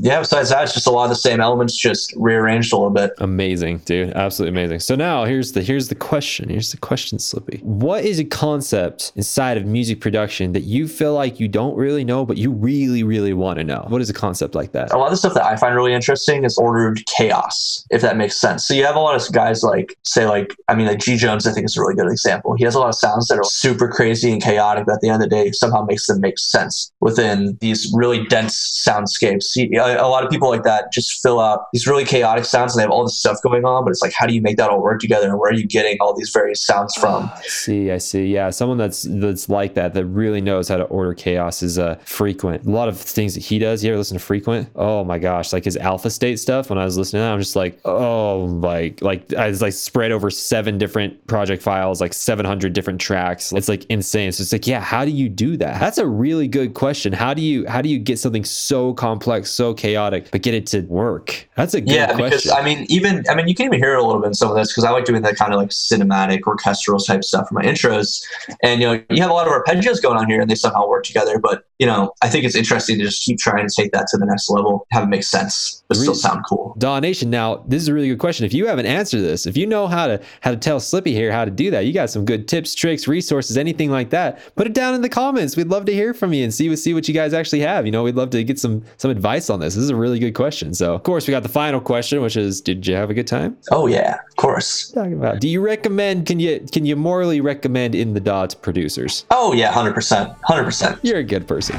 [0.03, 2.91] Yeah, besides that, it's just a lot of the same elements, just rearranged a little
[2.91, 3.13] bit.
[3.19, 4.11] Amazing, dude.
[4.11, 4.81] Absolutely amazing.
[4.81, 6.49] So now here's the here's the question.
[6.49, 7.61] Here's the question, Slippy.
[7.63, 12.05] What is a concept inside of music production that you feel like you don't really
[12.05, 13.85] know, but you really, really want to know?
[13.89, 14.93] What is a concept like that?
[14.93, 18.17] a lot of the stuff that I find really interesting is ordered chaos, if that
[18.17, 18.67] makes sense.
[18.67, 21.47] So you have a lot of guys like, say, like, I mean, like G Jones,
[21.47, 22.55] I think is a really good example.
[22.57, 25.09] He has a lot of sounds that are super crazy and chaotic, but at the
[25.09, 29.45] end of the day, somehow makes them make sense within these really dense soundscapes.
[29.45, 32.81] See, a, lot of people like that just fill out these really chaotic sounds and
[32.81, 34.71] they have all this stuff going on, but it's like, how do you make that
[34.71, 35.29] all work together?
[35.29, 37.31] And where are you getting all these various sounds from?
[37.35, 38.27] I see, I see.
[38.27, 41.97] Yeah, someone that's that's like that that really knows how to order chaos is uh
[42.05, 42.65] frequent.
[42.67, 43.85] A lot of things that he does.
[43.85, 44.69] You ever listen to frequent?
[44.75, 46.71] Oh my gosh, like his alpha state stuff.
[46.71, 49.73] When I was listening to that, I'm just like, oh like like I was like
[49.73, 53.53] spread over seven different project files, like 700 different tracks.
[53.53, 54.33] It's like insane.
[54.33, 55.81] So it's like, yeah, how do you do that?
[55.81, 57.13] That's a really good question.
[57.13, 60.67] How do you how do you get something so complex, so chaotic, but get it
[60.69, 61.49] to work?
[61.57, 62.25] That's a good yeah, question.
[62.25, 64.51] because I mean, even I mean, you can even hear a little bit in some
[64.51, 67.55] of this because I like doing that kind of like cinematic, orchestral type stuff for
[67.55, 68.23] my intros.
[68.63, 70.87] And you know, you have a lot of arpeggios going on here, and they somehow
[70.87, 71.39] work together.
[71.39, 74.19] But you know, I think it's interesting to just keep trying to take that to
[74.19, 76.75] the next level, have it make sense, but still sound cool.
[76.79, 77.31] DAW Nation.
[77.31, 78.45] Now, this is a really good question.
[78.45, 81.33] If you haven't answered this, if you know how to how to tell Slippy here
[81.33, 84.55] how to do that, you got some good tips, tricks, resources, anything like that.
[84.57, 85.57] Put it down in the comments.
[85.57, 87.87] We'd love to hear from you and see see what you guys actually have.
[87.87, 89.68] You know, we'd love to get some some advice on this.
[89.75, 90.75] This is a really good question.
[90.75, 93.27] So, of course, we got the final question, which is, did you have a good
[93.27, 93.57] time?
[93.71, 94.91] Oh yeah, of course.
[94.91, 95.41] Talking about.
[95.41, 96.27] Do you recommend?
[96.27, 99.25] Can you can you morally recommend in the DAW to producers?
[99.31, 100.99] Oh yeah, hundred percent, hundred percent.
[101.03, 101.77] You're a good person.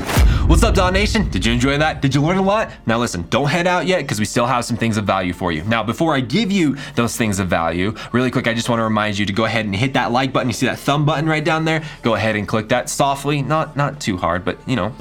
[0.48, 1.30] What's up, DAW Nation?
[1.30, 2.02] Did you enjoy that?
[2.02, 2.72] Did you learn a lot?
[2.86, 5.52] Now listen, don't head out yet because we still have some things of value for
[5.52, 5.64] you.
[5.66, 8.84] Now, before I give you those things of value, really quick, I just want to
[8.84, 10.50] remind you to go ahead and hit that like button.
[10.50, 11.84] You see that thumb button right down there?
[12.02, 14.94] Go ahead and click that softly, not not too hard, but you know,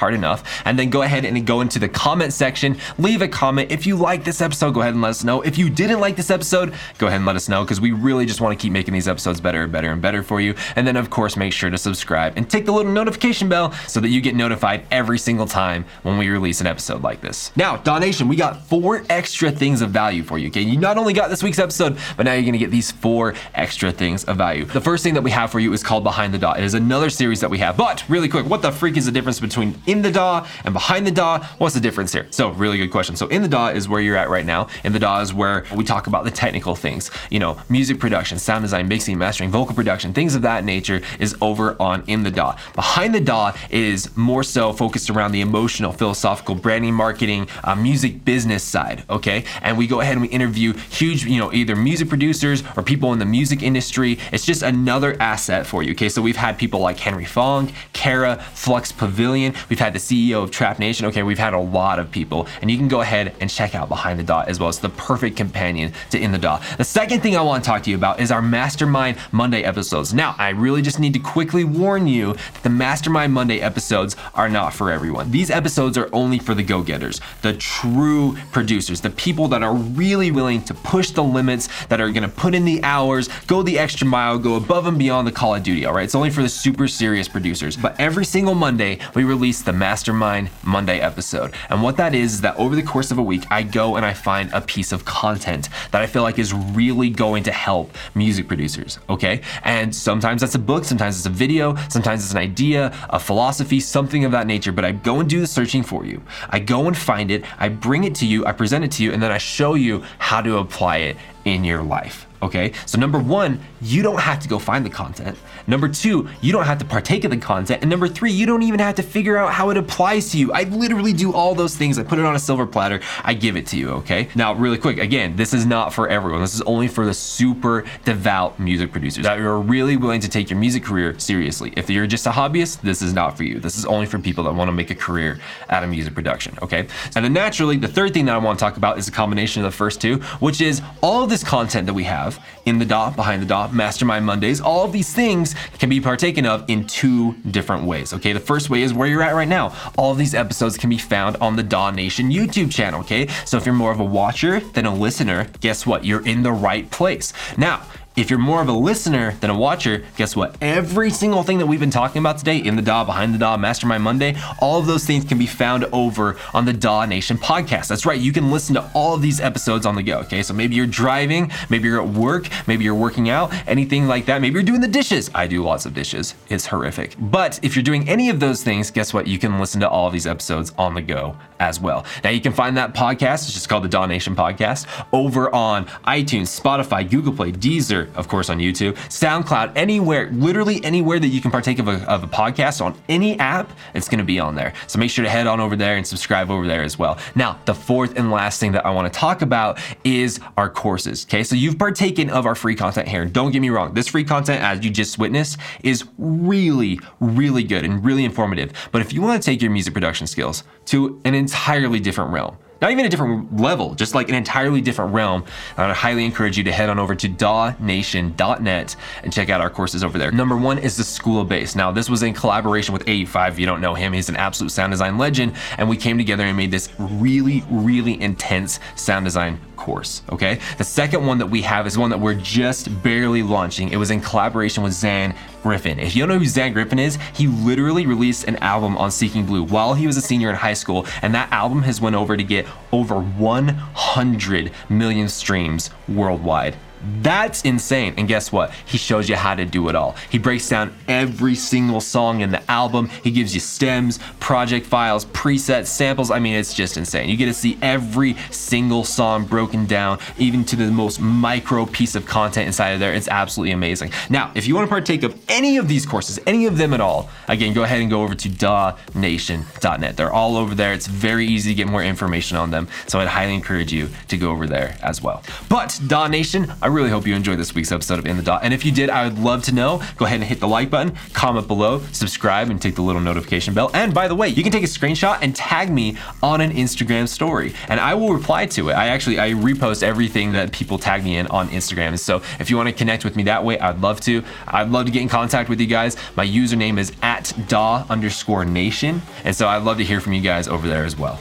[0.00, 0.62] hard enough.
[0.64, 3.70] And then go ahead and go into the comment section, leave a comment.
[3.70, 5.42] If you like this episode, go ahead and let us know.
[5.42, 8.24] If you didn't like this episode, go ahead and let us know because we really
[8.24, 10.54] just want to keep making these episodes better and better and better for you.
[10.74, 14.00] And then, of course, make sure to subscribe and take the little notification bell so
[14.00, 17.52] that you get notified every single time when we release an episode like this.
[17.54, 20.48] Now, DAW Nation, we got four extra things of value for you.
[20.48, 23.34] Okay, you not only got this week's episode, but now you're gonna get these four
[23.54, 24.64] extra things of value.
[24.64, 26.54] The first thing that we have for you is called Behind the DAW.
[26.54, 27.76] It is another series that we have.
[27.76, 31.04] But really quick, what the freak is the difference between in the DAW and behind
[31.04, 31.42] the DAW.
[31.58, 32.26] What's the difference here?
[32.30, 33.16] So, really good question.
[33.16, 34.68] So, in the DAW is where you're at right now.
[34.84, 38.38] In the DAW is where we talk about the technical things, you know, music production,
[38.38, 42.30] sound design, mixing, mastering, vocal production, things of that nature is over on in the
[42.30, 42.56] DAW.
[42.76, 48.24] Behind the DAW is more so focused around the emotional, philosophical, branding, marketing, uh, music
[48.24, 49.02] business side.
[49.10, 52.84] Okay, and we go ahead and we interview huge, you know, either music producers or
[52.84, 54.18] people in the music industry.
[54.30, 55.92] It's just another asset for you.
[55.92, 59.54] Okay, so we've had people like Henry Fong, Kara, Flux Pavilion.
[59.68, 61.06] We've had the CEO of Trap Nation.
[61.06, 63.88] Okay, we've had a lot of people, and you can go ahead and check out
[63.88, 64.68] Behind the DAW as well.
[64.68, 66.60] It's the perfect companion to In the DAW.
[66.76, 70.14] The second thing I want to talk to you about is our Mastermind Monday episodes.
[70.14, 74.48] Now, I really just need to quickly warn you that the Mastermind Monday episodes are
[74.48, 75.30] not for everyone.
[75.30, 79.74] These episodes are only for the go getters, the true producers, the people that are
[79.74, 83.62] really willing to push the limits, that are going to put in the hours, go
[83.62, 86.04] the extra mile, go above and beyond the Call of Duty, all right?
[86.04, 87.76] It's only for the super serious producers.
[87.76, 91.54] But every single Monday, we release Mastermind Monday episode.
[91.68, 94.04] And what that is, is that over the course of a week, I go and
[94.04, 97.96] I find a piece of content that I feel like is really going to help
[98.14, 99.40] music producers, okay?
[99.62, 103.80] And sometimes that's a book, sometimes it's a video, sometimes it's an idea, a philosophy,
[103.80, 104.72] something of that nature.
[104.72, 106.22] But I go and do the searching for you.
[106.48, 109.12] I go and find it, I bring it to you, I present it to you,
[109.12, 112.26] and then I show you how to apply it in your life.
[112.42, 115.36] Okay, so number one, you don't have to go find the content.
[115.66, 117.82] Number two, you don't have to partake of the content.
[117.82, 120.52] And number three, you don't even have to figure out how it applies to you.
[120.52, 121.98] I literally do all those things.
[121.98, 123.90] I put it on a silver platter, I give it to you.
[123.90, 126.40] Okay, now, really quick, again, this is not for everyone.
[126.40, 130.50] This is only for the super devout music producers that are really willing to take
[130.50, 131.72] your music career seriously.
[131.76, 133.60] If you're just a hobbyist, this is not for you.
[133.60, 135.38] This is only for people that want to make a career
[135.68, 136.56] out of music production.
[136.62, 139.12] Okay, and then naturally, the third thing that I want to talk about is a
[139.12, 142.84] combination of the first two, which is all this content that we have in the
[142.84, 147.34] DAW, behind the DAW, Mastermind Mondays, all these things can be partaken of in two
[147.50, 148.12] different ways.
[148.14, 149.74] Okay, the first way is where you're at right now.
[149.96, 153.00] All of these episodes can be found on the DAW Nation YouTube channel.
[153.00, 156.04] Okay, so if you're more of a watcher than a listener, guess what?
[156.04, 157.32] You're in the right place.
[157.56, 157.82] Now,
[158.16, 160.56] if you're more of a listener than a watcher, guess what?
[160.60, 163.56] Every single thing that we've been talking about today in the DAW, behind the DAW,
[163.56, 167.88] Mastermind Monday, all of those things can be found over on the DAW Nation podcast.
[167.88, 170.18] That's right, you can listen to all of these episodes on the go.
[170.20, 174.26] Okay, so maybe you're driving, maybe you're at work, maybe you're working out, anything like
[174.26, 174.40] that.
[174.40, 175.30] Maybe you're doing the dishes.
[175.34, 177.14] I do lots of dishes, it's horrific.
[177.18, 179.28] But if you're doing any of those things, guess what?
[179.28, 182.04] You can listen to all of these episodes on the go as well.
[182.24, 185.84] Now you can find that podcast, it's just called the DAW Nation Podcast, over on
[186.06, 191.40] iTunes, Spotify, Google Play, Deezer, of course on YouTube, SoundCloud, anywhere, literally anywhere that you
[191.40, 194.72] can partake of a, of a podcast on any app, it's gonna be on there.
[194.86, 197.18] So make sure to head on over there and subscribe over there as well.
[197.34, 201.44] Now, the fourth and last thing that I wanna talk about is our courses, okay?
[201.44, 203.26] So you've partaken of our free content here.
[203.26, 207.84] Don't get me wrong, this free content, as you just witnessed, is really, really good
[207.84, 208.72] and really informative.
[208.92, 212.90] But if you wanna take your music production skills to an entirely different realm, not
[212.90, 215.44] even a different level, just like an entirely different realm.
[215.76, 219.70] I would highly encourage you to head on over to dawnation.net and check out our
[219.70, 220.32] courses over there.
[220.32, 221.76] Number one is the School of Bass.
[221.76, 223.52] Now, this was in collaboration with 85.
[223.52, 226.44] If you don't know him, he's an absolute sound design legend, and we came together
[226.44, 230.22] and made this really, really intense sound design course.
[230.30, 230.60] Okay.
[230.78, 233.88] The second one that we have is one that we're just barely launching.
[233.88, 235.98] It was in collaboration with Xan Griffin.
[235.98, 239.44] If you don't know who Xan Griffin is, he literally released an album on Seeking
[239.44, 242.36] Blue while he was a senior in high school, and that album has went over
[242.36, 246.76] to get over 100 million streams worldwide.
[247.22, 248.14] That's insane.
[248.16, 248.72] And guess what?
[248.86, 250.16] He shows you how to do it all.
[250.30, 253.08] He breaks down every single song in the album.
[253.22, 256.30] He gives you stems, project files, presets, samples.
[256.30, 257.28] I mean, it's just insane.
[257.28, 262.14] You get to see every single song broken down, even to the most micro piece
[262.14, 263.14] of content inside of there.
[263.14, 264.12] It's absolutely amazing.
[264.28, 267.00] Now, if you want to partake of any of these courses, any of them at
[267.00, 270.16] all, again, go ahead and go over to dawnation.net.
[270.16, 270.92] They're all over there.
[270.92, 272.88] It's very easy to get more information on them.
[273.06, 275.42] So I'd highly encourage you to go over there as well.
[275.68, 278.58] But Daw Nation, I really hope you enjoyed this week's episode of In the DAW.
[278.62, 280.02] And if you did, I would love to know.
[280.16, 283.74] Go ahead and hit the like button, comment below, subscribe, and take the little notification
[283.74, 283.90] bell.
[283.94, 287.28] And by the way, you can take a screenshot and tag me on an Instagram
[287.28, 288.94] story, and I will reply to it.
[288.94, 292.18] I actually I repost everything that people tag me in on Instagram.
[292.18, 294.42] So if you want to connect with me that way, I'd love to.
[294.66, 296.16] I'd love to get in contact with you guys.
[296.36, 300.40] My username is at daw underscore nation, and so I'd love to hear from you
[300.40, 301.40] guys over there as well.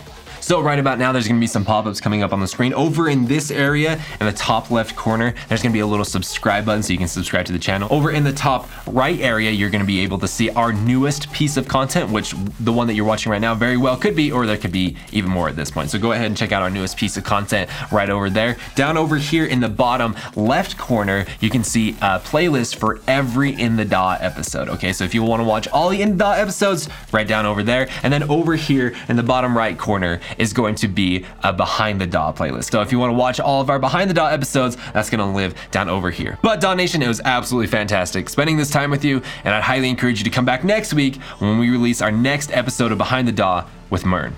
[0.49, 2.73] So right about now, there's gonna be some pop-ups coming up on the screen.
[2.73, 6.65] Over in this area, in the top left corner, there's gonna be a little subscribe
[6.65, 7.87] button so you can subscribe to the channel.
[7.91, 11.55] Over in the top right area, you're gonna be able to see our newest piece
[11.55, 14.47] of content, which the one that you're watching right now very well could be, or
[14.47, 15.91] there could be even more at this point.
[15.91, 18.57] So go ahead and check out our newest piece of content right over there.
[18.73, 23.51] Down over here in the bottom left corner, you can see a playlist for every
[23.51, 24.67] In the DAW episode.
[24.67, 27.61] Okay, so if you wanna watch all the In the DAW episodes, right down over
[27.61, 27.87] there.
[28.01, 31.99] And then over here in the bottom right corner is going to be a Behind
[32.01, 32.71] the DAW playlist.
[32.71, 35.53] So if you wanna watch all of our Behind the DAW episodes, that's gonna live
[35.71, 36.39] down over here.
[36.41, 39.89] But DAW Nation, it was absolutely fantastic spending this time with you, and I'd highly
[39.89, 43.27] encourage you to come back next week when we release our next episode of Behind
[43.27, 44.35] the DAW with Mern.